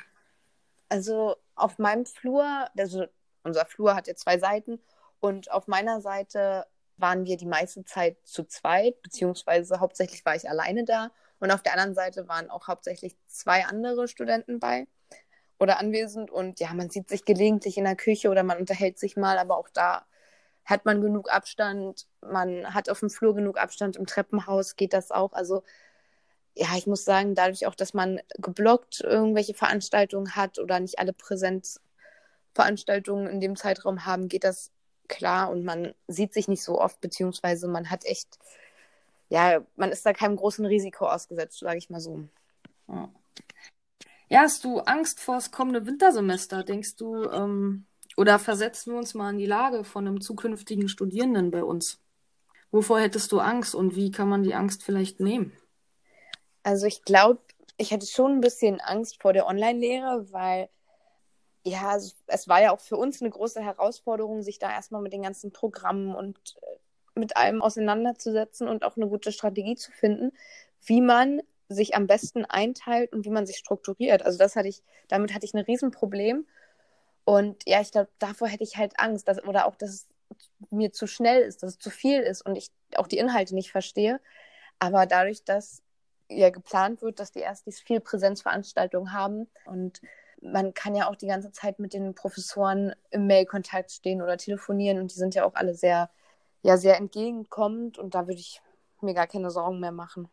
Also 0.89 1.37
auf 1.55 1.79
meinem 1.79 2.07
Flur, 2.07 2.67
also 2.77 3.05
unser 3.45 3.67
Flur 3.67 3.95
hat 3.95 4.09
ja 4.09 4.17
zwei 4.17 4.39
Seiten 4.39 4.81
und 5.21 5.51
auf 5.51 5.67
meiner 5.67 6.01
Seite 6.01 6.67
waren 6.97 7.25
wir 7.25 7.37
die 7.37 7.47
meiste 7.47 7.85
Zeit 7.85 8.17
zu 8.25 8.45
zweit, 8.45 9.03
beziehungsweise 9.03 9.81
hauptsächlich 9.81 10.25
war 10.25 10.35
ich 10.35 10.49
alleine 10.49 10.85
da. 10.85 11.11
Und 11.39 11.51
auf 11.51 11.63
der 11.63 11.73
anderen 11.73 11.95
Seite 11.95 12.29
waren 12.29 12.51
auch 12.51 12.69
hauptsächlich 12.69 13.17
zwei 13.27 13.67
andere 13.67 14.09
Studenten 14.09 14.59
bei 14.59 14.87
oder 15.59 15.79
anwesend. 15.79 16.31
Und 16.31 16.61
ja, 16.61 16.73
man 16.75 16.91
sieht 16.91 17.09
sich 17.09 17.25
gelegentlich 17.25 17.79
in 17.79 17.85
der 17.85 17.97
Küche 17.97 18.29
oder 18.31 18.43
man 18.43 18.59
unterhält 18.59 18.99
sich 18.99 19.17
mal, 19.17 19.39
aber 19.39 19.57
auch 19.59 19.69
da 19.69 20.07
hat 20.65 20.85
man 20.85 21.01
genug 21.01 21.31
Abstand, 21.31 22.07
man 22.21 22.75
hat 22.75 22.91
auf 22.91 23.01
dem 23.01 23.11
Flur 23.11 23.35
genug 23.35 23.59
Abstand, 23.59 23.97
im 23.97 24.07
Treppenhaus 24.07 24.77
geht 24.77 24.93
das 24.93 25.11
auch. 25.13 25.33
Also 25.33 25.63
ja, 26.55 26.69
ich 26.77 26.87
muss 26.87 27.05
sagen, 27.05 27.35
dadurch 27.35 27.67
auch, 27.67 27.75
dass 27.75 27.95
man 27.95 28.21
geblockt 28.39 29.01
irgendwelche 29.01 29.55
Veranstaltungen 29.55 30.35
hat 30.35 30.59
oder 30.59 30.81
nicht 30.81 30.99
alle 30.99 31.13
Präsenzveranstaltungen 31.13 33.29
in 33.29 33.41
dem 33.41 33.57
Zeitraum 33.57 34.07
haben, 34.07 34.29
geht 34.29 34.45
das 34.45 34.73
klar 35.09 35.51
und 35.51 35.65
man 35.65 35.95
sieht 36.09 36.33
sich 36.35 36.49
nicht 36.49 36.63
so 36.63 36.81
oft, 36.81 37.01
beziehungsweise 37.01 37.69
man 37.69 37.91
hat 37.91 38.05
echt, 38.05 38.39
ja, 39.29 39.61
man 39.77 39.91
ist 39.91 40.05
da 40.07 40.13
keinem 40.13 40.37
großen 40.37 40.65
Risiko 40.67 41.07
ausgesetzt, 41.07 41.59
sage 41.59 41.79
ich 41.79 41.91
mal 41.91 42.01
so. 42.01 42.29
Ja, 44.29 44.41
hast 44.41 44.65
du 44.65 44.81
Angst 44.81 45.21
vor 45.21 45.37
das 45.37 45.51
kommende 45.51 45.87
Wintersemester? 45.87 46.65
Denkst 46.65 46.97
du, 46.97 47.25
ähm, 47.31 47.87
oder 48.17 48.39
versetzen 48.39 48.93
wir 48.93 48.99
uns 48.99 49.15
mal 49.15 49.31
in 49.31 49.39
die 49.39 49.47
Lage 49.47 49.85
von 49.85 50.07
einem 50.07 50.21
zukünftigen 50.21 50.89
Studierenden 50.89 51.51
bei 51.51 51.63
uns. 51.63 52.01
Wovor 52.71 53.01
hättest 53.01 53.31
du 53.33 53.41
Angst 53.41 53.75
und 53.75 53.95
wie 53.95 54.11
kann 54.11 54.29
man 54.29 54.43
die 54.43 54.55
Angst 54.55 54.83
vielleicht 54.83 55.21
nehmen? 55.21 55.53
Also 56.63 56.87
ich 56.87 57.03
glaube, 57.03 57.41
ich 57.77 57.91
hätte 57.91 58.07
schon 58.07 58.33
ein 58.33 58.41
bisschen 58.41 58.81
Angst 58.81 59.21
vor 59.21 59.33
der 59.33 59.47
Online-Lehre, 59.47 60.33
weil 60.33 60.69
ja, 61.67 61.97
es 61.97 62.49
war 62.49 62.63
ja 62.63 62.73
auch 62.73 62.79
für 62.79 62.97
uns 62.97 63.21
eine 63.21 63.31
große 63.31 63.61
Herausforderung, 63.61 64.43
sich 64.43 64.61
da 64.61 64.71
erstmal 64.71 65.03
mit 65.03 65.13
den 65.13 65.23
ganzen 65.23 65.53
Programmen 65.53 66.15
und 66.15 66.39
äh, 66.63 67.19
mit 67.19 67.37
allem 67.37 67.61
auseinanderzusetzen 67.61 68.69
und 68.69 68.85
auch 68.85 68.97
eine 68.97 69.09
gute 69.09 69.33
Strategie 69.33 69.75
zu 69.75 69.91
finden, 69.91 70.31
wie 70.85 71.01
man 71.01 71.43
sich 71.69 71.97
am 71.97 72.07
besten 72.07 72.45
einteilt 72.45 73.13
und 73.13 73.25
wie 73.25 73.31
man 73.31 73.47
sich 73.47 73.57
strukturiert. 73.57 74.23
Also 74.23 74.39
das 74.39 74.55
hatte 74.55 74.69
ich, 74.69 74.85
damit 75.09 75.35
hatte 75.35 75.45
ich 75.45 75.55
ein 75.55 75.65
Riesenproblem. 75.65 76.47
Und 77.25 77.67
ja, 77.67 77.81
ich 77.81 77.91
glaube, 77.91 78.11
davor 78.21 78.47
hätte 78.47 78.63
ich 78.63 78.77
halt 78.77 79.01
Angst, 79.01 79.27
dass, 79.27 79.43
oder 79.43 79.67
auch, 79.67 79.75
dass 79.75 79.91
es 79.91 80.09
mir 80.71 80.93
zu 80.93 81.09
schnell 81.09 81.43
ist, 81.43 81.65
dass 81.65 81.71
es 81.71 81.79
zu 81.79 81.91
viel 81.91 82.21
ist 82.21 82.43
und 82.43 82.55
ich 82.55 82.71
auch 82.95 83.09
die 83.09 83.19
Inhalte 83.19 83.57
nicht 83.57 83.73
verstehe. 83.73 84.21
Aber 84.79 85.07
dadurch, 85.07 85.43
dass 85.43 85.83
ja 86.29 86.51
geplant 86.51 87.03
wird, 87.03 87.19
dass 87.19 87.33
die 87.33 87.41
Erstis 87.41 87.81
viel 87.81 87.99
Präsenzveranstaltungen 87.99 89.13
haben 89.13 89.49
und 89.65 90.01
man 90.41 90.75
kann 90.75 90.95
ja 90.95 91.09
auch 91.09 91.17
die 91.17 91.27
ganze 91.27 91.51
Zeit 91.53 91.79
mit 91.79 91.93
den 91.93 92.15
Professoren 92.15 92.95
im 93.11 93.27
Mailkontakt 93.27 93.91
stehen 93.91 94.23
oder 94.23 94.37
telefonieren 94.37 95.01
und 95.01 95.13
die 95.13 95.19
sind 95.19 95.35
ja 95.35 95.45
auch 95.45 95.55
alle 95.55 95.75
sehr, 95.75 96.11
ja, 96.63 96.77
sehr 96.77 96.97
entgegenkommend 96.97 97.99
und 97.99 98.15
da 98.15 98.27
würde 98.27 98.41
ich 98.41 98.61
mir 99.01 99.15
gar 99.15 99.27
keine 99.27 99.51
Sorgen 99.51 99.81
mehr 99.81 99.93
machen. 99.93 100.29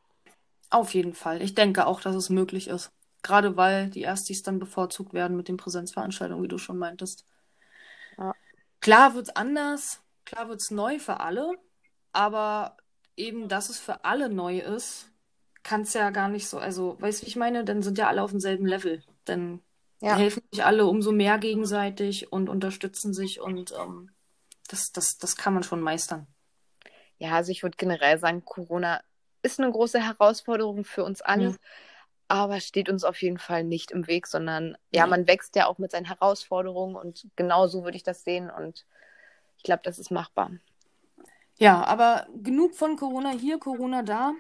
Auf 0.70 0.94
jeden 0.94 1.14
Fall. 1.14 1.42
Ich 1.42 1.56
denke 1.56 1.86
auch, 1.86 2.02
dass 2.02 2.16
es 2.16 2.30
möglich 2.30 2.68
ist. 2.68 2.92
Gerade 3.22 3.56
weil 3.56 3.90
die 3.90 4.02
Erstis 4.02 4.44
dann 4.44 4.60
bevorzugt 4.60 5.14
werden 5.14 5.38
mit 5.38 5.48
den 5.48 5.56
Präsenzveranstaltungen, 5.56 6.44
wie 6.44 6.50
du 6.50 6.58
schon 6.58 6.78
meintest. 6.78 7.26
Ja. 8.18 8.34
Klar 8.82 9.16
wird 9.16 9.30
es 9.30 9.36
anders, 9.36 10.02
klar 10.26 10.50
wird 10.50 10.62
es 10.62 10.72
neu 10.72 11.00
für 11.00 11.22
alle, 11.22 11.58
aber 12.12 12.76
eben, 13.16 13.48
dass 13.48 13.70
es 13.70 13.80
für 13.80 14.04
alle 14.04 14.30
neu 14.30 14.60
ist, 14.60 15.10
kann 15.64 15.82
es 15.82 15.94
ja 15.94 16.10
gar 16.10 16.28
nicht 16.28 16.50
so, 16.50 16.58
also, 16.58 16.98
weißt 17.00 17.22
du, 17.22 17.26
wie 17.26 17.30
ich 17.30 17.36
meine? 17.38 17.64
Dann 17.64 17.82
sind 17.82 17.98
ja 17.98 18.08
alle 18.08 18.22
auf 18.22 18.32
demselben 18.32 18.66
Level. 18.66 19.02
Dann 19.24 19.62
ja. 20.04 20.16
helfen 20.16 20.44
sich 20.52 20.64
alle 20.64 20.86
umso 20.86 21.12
mehr 21.12 21.38
gegenseitig 21.38 22.32
und 22.32 22.50
unterstützen 22.50 23.14
sich 23.14 23.40
und 23.40 23.72
ähm, 23.72 24.12
das, 24.68 24.92
das, 24.92 25.18
das 25.18 25.36
kann 25.36 25.54
man 25.54 25.64
schon 25.64 25.82
meistern. 25.82 26.28
Ja, 27.18 27.34
also 27.34 27.52
ich 27.52 27.64
würde 27.64 27.78
generell 27.78 28.18
sagen, 28.18 28.44
Corona 28.44 29.02
ist 29.42 29.60
eine 29.60 29.72
große 29.72 30.02
Herausforderung 30.02 30.84
für 30.84 31.04
uns 31.04 31.22
alle. 31.22 31.50
Ja 31.50 31.56
aber 32.34 32.60
steht 32.62 32.90
uns 32.90 33.04
auf 33.04 33.22
jeden 33.22 33.38
Fall 33.38 33.64
nicht 33.64 33.92
im 33.92 34.08
Weg, 34.08 34.26
sondern 34.26 34.76
ja, 34.92 35.06
man 35.06 35.28
wächst 35.28 35.56
ja 35.56 35.68
auch 35.68 35.78
mit 35.78 35.92
seinen 35.92 36.06
Herausforderungen 36.06 36.96
und 36.96 37.28
genau 37.36 37.68
so 37.68 37.84
würde 37.84 37.98
ich 37.98 38.04
das 38.04 38.24
sehen 38.24 38.50
und 38.50 38.88
ich 39.58 39.64
glaube, 39.64 39.82
das 39.84 40.00
ist 40.00 40.10
machbar. 40.10 40.52
Ja, 41.58 41.84
aber 41.84 42.26
genug 42.42 42.74
von 42.74 42.96
Corona 42.96 43.30
hier, 43.30 43.60
Corona 43.60 44.02
da. 44.02 44.34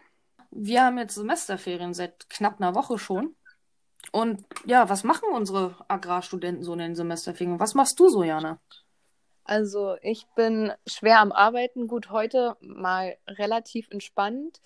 Wir 0.49 0.85
haben 0.85 0.97
jetzt 0.97 1.15
Semesterferien 1.15 1.93
seit 1.93 2.29
knapp 2.29 2.59
einer 2.59 2.73
Woche 2.73 2.97
schon. 2.97 3.35
Und 4.13 4.45
ja, 4.63 4.89
was 4.89 5.03
machen 5.03 5.29
unsere 5.33 5.75
Agrarstudenten 5.87 6.63
so 6.63 6.73
in 6.73 6.79
den 6.79 6.95
Semesterferien? 6.95 7.59
Was 7.59 7.73
machst 7.73 7.99
du 7.99 8.09
so, 8.09 8.23
Jana? 8.23 8.59
Also, 9.43 9.97
ich 10.03 10.27
bin 10.35 10.71
schwer 10.85 11.19
am 11.19 11.31
Arbeiten. 11.31 11.87
Gut, 11.87 12.11
heute 12.11 12.55
mal 12.61 13.17
relativ 13.27 13.89
entspannt. 13.89 14.61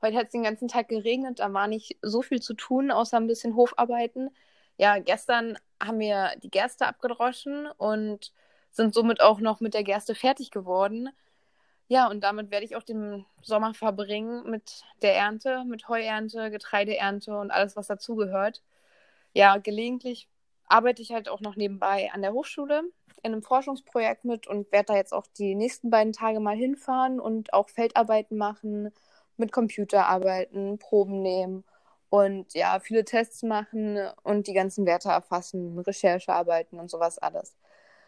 Heute 0.00 0.16
hat 0.16 0.26
es 0.26 0.32
den 0.32 0.42
ganzen 0.42 0.68
Tag 0.68 0.88
geregnet, 0.88 1.40
da 1.40 1.52
war 1.52 1.66
nicht 1.66 1.98
so 2.00 2.22
viel 2.22 2.40
zu 2.40 2.54
tun, 2.54 2.90
außer 2.90 3.18
ein 3.18 3.26
bisschen 3.26 3.56
Hofarbeiten. 3.56 4.30
Ja, 4.78 4.98
gestern 5.00 5.58
haben 5.82 5.98
wir 5.98 6.32
die 6.42 6.50
Gerste 6.50 6.86
abgedroschen 6.86 7.68
und 7.76 8.32
sind 8.70 8.94
somit 8.94 9.20
auch 9.20 9.40
noch 9.40 9.60
mit 9.60 9.74
der 9.74 9.84
Gerste 9.84 10.14
fertig 10.14 10.50
geworden. 10.50 11.10
Ja, 11.88 12.08
und 12.08 12.22
damit 12.22 12.50
werde 12.50 12.64
ich 12.64 12.76
auch 12.76 12.82
den 12.84 13.26
Sommer 13.42 13.74
verbringen 13.74 14.48
mit 14.48 14.84
der 15.02 15.14
Ernte, 15.14 15.64
mit 15.66 15.88
Heuernte, 15.88 16.50
Getreideernte 16.50 17.36
und 17.36 17.50
alles, 17.50 17.76
was 17.76 17.88
dazugehört. 17.88 18.62
Ja, 19.38 19.56
gelegentlich 19.58 20.28
arbeite 20.66 21.00
ich 21.00 21.12
halt 21.12 21.28
auch 21.28 21.40
noch 21.40 21.54
nebenbei 21.54 22.10
an 22.12 22.22
der 22.22 22.32
Hochschule 22.32 22.82
in 23.22 23.32
einem 23.32 23.42
Forschungsprojekt 23.44 24.24
mit 24.24 24.48
und 24.48 24.72
werde 24.72 24.86
da 24.86 24.96
jetzt 24.96 25.12
auch 25.12 25.28
die 25.38 25.54
nächsten 25.54 25.90
beiden 25.90 26.12
Tage 26.12 26.40
mal 26.40 26.56
hinfahren 26.56 27.20
und 27.20 27.52
auch 27.52 27.68
Feldarbeiten 27.68 28.36
machen, 28.36 28.92
mit 29.36 29.52
Computer 29.52 30.06
arbeiten, 30.08 30.78
Proben 30.80 31.22
nehmen 31.22 31.62
und 32.10 32.52
ja, 32.54 32.80
viele 32.80 33.04
Tests 33.04 33.44
machen 33.44 34.00
und 34.24 34.48
die 34.48 34.54
ganzen 34.54 34.86
Werte 34.86 35.10
erfassen, 35.10 35.78
Recherchearbeiten 35.78 36.80
und 36.80 36.90
sowas 36.90 37.18
alles. 37.18 37.56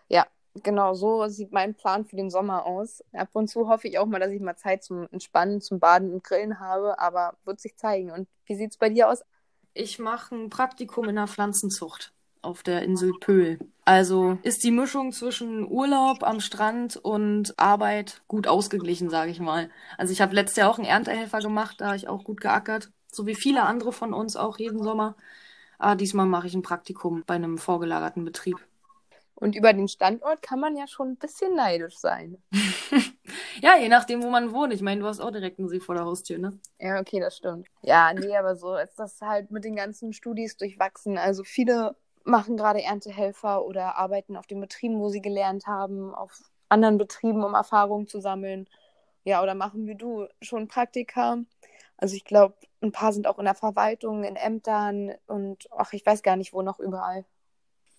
Ja, 0.09 0.27
genau 0.65 0.95
so 0.95 1.29
sieht 1.29 1.53
mein 1.53 1.77
Plan 1.77 2.07
für 2.07 2.17
den 2.17 2.31
Sommer 2.31 2.67
aus. 2.67 3.05
Ab 3.13 3.29
und 3.35 3.47
zu 3.49 3.69
hoffe 3.69 3.87
ich 3.87 3.99
auch 4.01 4.07
mal, 4.07 4.19
dass 4.19 4.33
ich 4.33 4.41
mal 4.41 4.57
Zeit 4.57 4.83
zum 4.83 5.07
Entspannen, 5.13 5.61
zum 5.61 5.79
Baden 5.79 6.13
und 6.13 6.25
Grillen 6.25 6.59
habe, 6.59 6.99
aber 6.99 7.37
wird 7.45 7.61
sich 7.61 7.77
zeigen. 7.77 8.11
Und 8.11 8.29
wie 8.47 8.57
sieht 8.57 8.73
es 8.73 8.79
bei 8.79 8.89
dir 8.89 9.09
aus? 9.09 9.23
Ich 9.73 9.99
mache 9.99 10.35
ein 10.35 10.51
Praktikum 10.51 11.09
in 11.09 11.17
der 11.17 11.29
Pflanzenzucht 11.29 12.13
auf 12.43 12.63
der 12.63 12.83
Insel 12.83 13.13
Pöhl. 13.21 13.59
Also 13.85 14.39
ist 14.43 14.65
die 14.65 14.71
Mischung 14.71 15.13
zwischen 15.13 15.71
Urlaub 15.71 16.23
am 16.23 16.41
Strand 16.41 16.97
und 16.97 17.59
Arbeit 17.59 18.23
gut 18.29 18.47
ausgeglichen, 18.49 19.11
sage 19.11 19.31
ich 19.31 19.41
mal. 19.41 19.71
Also 19.99 20.13
ich 20.13 20.21
habe 20.21 20.35
letztes 20.35 20.57
Jahr 20.57 20.71
auch 20.71 20.79
einen 20.79 20.87
Erntehelfer 20.87 21.41
gemacht, 21.41 21.81
da 21.81 21.87
habe 21.87 21.97
ich 21.97 22.09
auch 22.09 22.25
gut 22.25 22.41
geackert, 22.41 22.91
so 23.13 23.27
wie 23.27 23.35
viele 23.35 23.63
andere 23.63 23.93
von 23.93 24.15
uns 24.15 24.37
auch 24.37 24.59
jeden 24.59 24.83
Sommer. 24.83 25.17
Aber 25.79 25.97
diesmal 25.97 26.27
mache 26.27 26.47
ich 26.47 26.55
ein 26.55 26.63
Praktikum 26.63 27.25
bei 27.27 27.35
einem 27.35 27.59
vorgelagerten 27.59 28.25
Betrieb. 28.25 28.59
Und 29.41 29.57
über 29.57 29.73
den 29.73 29.89
Standort 29.89 30.43
kann 30.43 30.61
man 30.61 30.77
ja 30.77 30.87
schon 30.87 31.13
ein 31.13 31.17
bisschen 31.17 31.55
neidisch 31.55 31.99
sein. 31.99 32.43
ja, 33.63 33.77
je 33.77 33.89
nachdem, 33.89 34.23
wo 34.23 34.29
man 34.29 34.53
wohnt. 34.53 34.73
Ich 34.75 34.83
meine, 34.83 35.01
du 35.01 35.07
hast 35.07 35.19
auch 35.19 35.31
direkt 35.31 35.59
einen 35.59 35.69
See 35.69 35.81
vor 35.81 35.95
der 35.95 36.05
Haustür, 36.05 36.39
ne? 36.39 36.59
Ja, 36.79 37.01
okay, 37.01 37.21
das 37.21 37.39
stimmt. 37.39 37.67
Ja, 37.81 38.13
nee, 38.13 38.37
aber 38.37 38.55
so 38.55 38.77
ist 38.77 38.99
das 38.99 39.19
halt 39.23 39.51
mit 39.51 39.65
den 39.65 39.77
ganzen 39.77 40.13
Studis 40.13 40.59
durchwachsen. 40.59 41.17
Also 41.17 41.43
viele 41.43 41.97
machen 42.25 42.59
gerade 42.59 42.83
Erntehelfer 42.83 43.65
oder 43.65 43.97
arbeiten 43.97 44.37
auf 44.37 44.47
den 44.47 44.61
Betrieben, 44.61 45.01
wo 45.01 45.09
sie 45.09 45.23
gelernt 45.23 45.67
haben, 45.67 46.15
auf 46.15 46.39
anderen 46.69 46.99
Betrieben, 46.99 47.43
um 47.43 47.55
Erfahrungen 47.55 48.07
zu 48.07 48.21
sammeln. 48.21 48.69
Ja, 49.25 49.43
oder 49.43 49.55
machen 49.55 49.87
wie 49.87 49.97
du 49.97 50.27
schon 50.43 50.69
Praktika. 50.69 51.39
Also 51.97 52.15
ich 52.15 52.25
glaube, 52.25 52.55
ein 52.83 52.93
paar 52.93 53.15
sind 53.15 53.27
auch 53.27 53.39
in 53.39 53.47
der 53.47 53.55
Verwaltung, 53.55 54.25
in 54.25 54.37
Ämtern 54.37 55.13
und 55.27 55.67
ach, 55.71 55.95
ich 55.95 56.05
weiß 56.05 56.23
gar 56.23 56.37
nicht, 56.37 56.53
wo 56.53 56.61
noch 56.61 56.79
überall. 56.79 57.25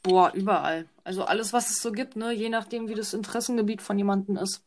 Boah, 0.04 0.32
überall. 0.34 0.88
Also 1.04 1.24
alles, 1.24 1.54
was 1.54 1.70
es 1.70 1.82
so 1.82 1.92
gibt, 1.92 2.16
ne? 2.16 2.32
Je 2.32 2.50
nachdem, 2.50 2.88
wie 2.88 2.96
das 2.96 3.14
Interessengebiet 3.14 3.82
von 3.82 3.98
jemandem 3.98 4.38
ist. 4.38 4.64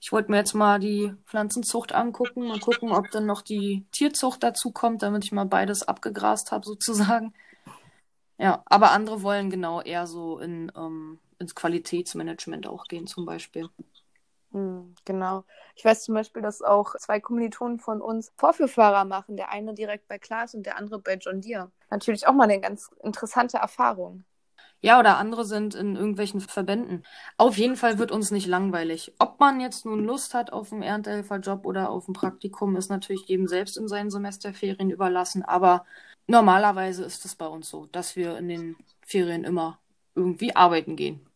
Ich 0.00 0.12
wollte 0.12 0.30
mir 0.30 0.36
jetzt 0.36 0.54
mal 0.54 0.78
die 0.78 1.12
Pflanzenzucht 1.26 1.92
angucken, 1.92 2.46
mal 2.46 2.60
gucken, 2.60 2.92
ob 2.92 3.10
dann 3.10 3.26
noch 3.26 3.42
die 3.42 3.84
Tierzucht 3.90 4.42
dazu 4.42 4.70
kommt, 4.70 5.02
damit 5.02 5.24
ich 5.24 5.32
mal 5.32 5.46
beides 5.46 5.82
abgegrast 5.82 6.52
habe, 6.52 6.64
sozusagen. 6.64 7.34
Ja, 8.38 8.62
aber 8.66 8.92
andere 8.92 9.22
wollen 9.22 9.50
genau 9.50 9.82
eher 9.82 10.06
so 10.06 10.38
in, 10.38 10.70
ähm, 10.76 11.18
ins 11.40 11.56
Qualitätsmanagement 11.56 12.68
auch 12.68 12.84
gehen, 12.84 13.08
zum 13.08 13.26
Beispiel. 13.26 13.68
Hm, 14.52 14.94
genau. 15.04 15.44
Ich 15.74 15.84
weiß 15.84 16.04
zum 16.04 16.14
Beispiel, 16.14 16.42
dass 16.42 16.62
auch 16.62 16.94
zwei 16.96 17.20
Kommilitonen 17.20 17.80
von 17.80 18.00
uns 18.00 18.32
Vorführfahrer 18.36 19.04
machen. 19.04 19.36
Der 19.36 19.50
eine 19.50 19.74
direkt 19.74 20.08
bei 20.08 20.18
Klaas 20.18 20.54
und 20.54 20.64
der 20.64 20.78
andere 20.78 21.00
bei 21.00 21.14
John 21.14 21.40
Deere. 21.40 21.70
Natürlich 21.90 22.26
auch 22.26 22.32
mal 22.32 22.44
eine 22.44 22.60
ganz 22.60 22.90
interessante 23.02 23.58
Erfahrung. 23.58 24.24
Ja, 24.80 25.00
oder 25.00 25.18
andere 25.18 25.44
sind 25.44 25.74
in 25.74 25.96
irgendwelchen 25.96 26.40
Verbänden. 26.40 27.04
Auf 27.36 27.58
jeden 27.58 27.76
Fall 27.76 27.98
wird 27.98 28.12
uns 28.12 28.30
nicht 28.30 28.46
langweilig. 28.46 29.12
Ob 29.18 29.40
man 29.40 29.60
jetzt 29.60 29.84
nun 29.84 30.04
Lust 30.04 30.34
hat 30.34 30.52
auf 30.52 30.72
einen 30.72 30.82
Erntehelferjob 30.82 31.66
oder 31.66 31.90
auf 31.90 32.06
ein 32.06 32.12
Praktikum, 32.12 32.76
ist 32.76 32.88
natürlich 32.88 33.26
jedem 33.26 33.48
selbst 33.48 33.76
in 33.76 33.88
seinen 33.88 34.10
Semesterferien 34.10 34.90
überlassen. 34.90 35.42
Aber 35.42 35.84
normalerweise 36.28 37.04
ist 37.04 37.24
es 37.24 37.34
bei 37.34 37.46
uns 37.46 37.68
so, 37.68 37.86
dass 37.86 38.14
wir 38.14 38.38
in 38.38 38.48
den 38.48 38.76
Ferien 39.04 39.42
immer 39.42 39.78
irgendwie 40.14 40.54
arbeiten 40.54 40.94
gehen. 40.94 41.26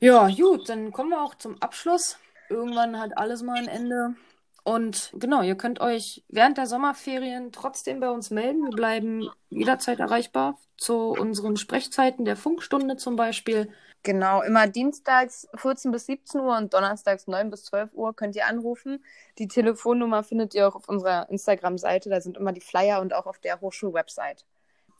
Ja, 0.00 0.28
gut, 0.28 0.68
dann 0.68 0.90
kommen 0.92 1.10
wir 1.10 1.22
auch 1.22 1.36
zum 1.36 1.60
Abschluss. 1.62 2.18
Irgendwann 2.48 2.98
hat 2.98 3.16
alles 3.16 3.42
mal 3.42 3.58
ein 3.58 3.68
Ende. 3.68 4.14
Und 4.62 5.12
genau, 5.14 5.42
ihr 5.42 5.56
könnt 5.56 5.80
euch 5.80 6.24
während 6.28 6.58
der 6.58 6.66
Sommerferien 6.66 7.52
trotzdem 7.52 8.00
bei 8.00 8.10
uns 8.10 8.30
melden. 8.30 8.64
Wir 8.64 8.76
bleiben 8.76 9.30
jederzeit 9.48 10.00
erreichbar 10.00 10.58
zu 10.76 11.10
unseren 11.10 11.56
Sprechzeiten 11.56 12.24
der 12.24 12.36
Funkstunde 12.36 12.96
zum 12.96 13.14
Beispiel. 13.16 13.70
Genau, 14.02 14.40
immer 14.42 14.66
dienstags 14.66 15.46
14 15.56 15.92
bis 15.92 16.06
17 16.06 16.40
Uhr 16.40 16.56
und 16.56 16.72
donnerstags 16.72 17.26
9 17.26 17.50
bis 17.50 17.64
12 17.64 17.90
Uhr 17.92 18.16
könnt 18.16 18.34
ihr 18.34 18.46
anrufen. 18.46 19.04
Die 19.38 19.46
Telefonnummer 19.46 20.22
findet 20.22 20.54
ihr 20.54 20.66
auch 20.66 20.74
auf 20.74 20.88
unserer 20.88 21.28
Instagram-Seite. 21.28 22.08
Da 22.08 22.22
sind 22.22 22.38
immer 22.38 22.52
die 22.52 22.62
Flyer 22.62 23.02
und 23.02 23.12
auch 23.12 23.26
auf 23.26 23.38
der 23.38 23.60
Hochschul-Website. 23.60 24.46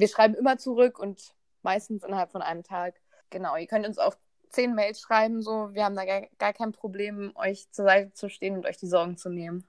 Wir 0.01 0.07
schreiben 0.07 0.33
immer 0.33 0.57
zurück 0.57 0.97
und 0.97 1.35
meistens 1.61 2.03
innerhalb 2.03 2.31
von 2.31 2.41
einem 2.41 2.63
Tag. 2.63 2.95
Genau, 3.29 3.55
ihr 3.55 3.67
könnt 3.67 3.85
uns 3.85 3.99
auch 3.99 4.15
zehn 4.49 4.73
Mails 4.73 4.99
schreiben, 4.99 5.43
so. 5.43 5.69
Wir 5.73 5.85
haben 5.85 5.95
da 5.95 6.05
gar, 6.05 6.23
gar 6.39 6.53
kein 6.53 6.71
Problem, 6.71 7.31
euch 7.35 7.69
zur 7.69 7.85
Seite 7.85 8.11
zu 8.13 8.27
stehen 8.27 8.55
und 8.55 8.65
euch 8.65 8.77
die 8.77 8.87
Sorgen 8.87 9.15
zu 9.15 9.29
nehmen. 9.29 9.63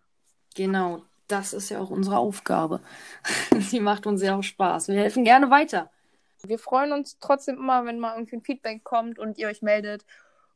Genau, 0.54 1.02
das 1.28 1.52
ist 1.52 1.68
ja 1.68 1.80
auch 1.80 1.90
unsere 1.90 2.16
Aufgabe. 2.16 2.80
Sie 3.58 3.78
macht 3.78 4.06
uns 4.06 4.22
ja 4.22 4.34
auch 4.34 4.42
Spaß. 4.42 4.88
Wir 4.88 5.00
helfen 5.00 5.24
gerne 5.24 5.50
weiter. 5.50 5.90
Wir 6.42 6.58
freuen 6.58 6.92
uns 6.92 7.18
trotzdem 7.20 7.56
immer, 7.58 7.84
wenn 7.84 7.98
mal 7.98 8.14
irgendwie 8.14 8.36
ein 8.36 8.42
Feedback 8.42 8.84
kommt 8.84 9.18
und 9.18 9.36
ihr 9.36 9.48
euch 9.48 9.60
meldet. 9.60 10.06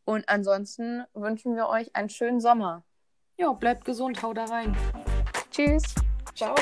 Und 0.07 0.27
ansonsten 0.27 1.05
wünschen 1.13 1.55
wir 1.55 1.69
euch 1.69 1.95
einen 1.95 2.09
schönen 2.09 2.41
Sommer. 2.41 2.83
Ja, 3.37 3.53
bleibt 3.53 3.85
gesund, 3.85 4.23
hau 4.23 4.33
da 4.33 4.47
rein. 4.47 4.75
Tschüss. 5.51 5.83
Ciao. 6.35 6.55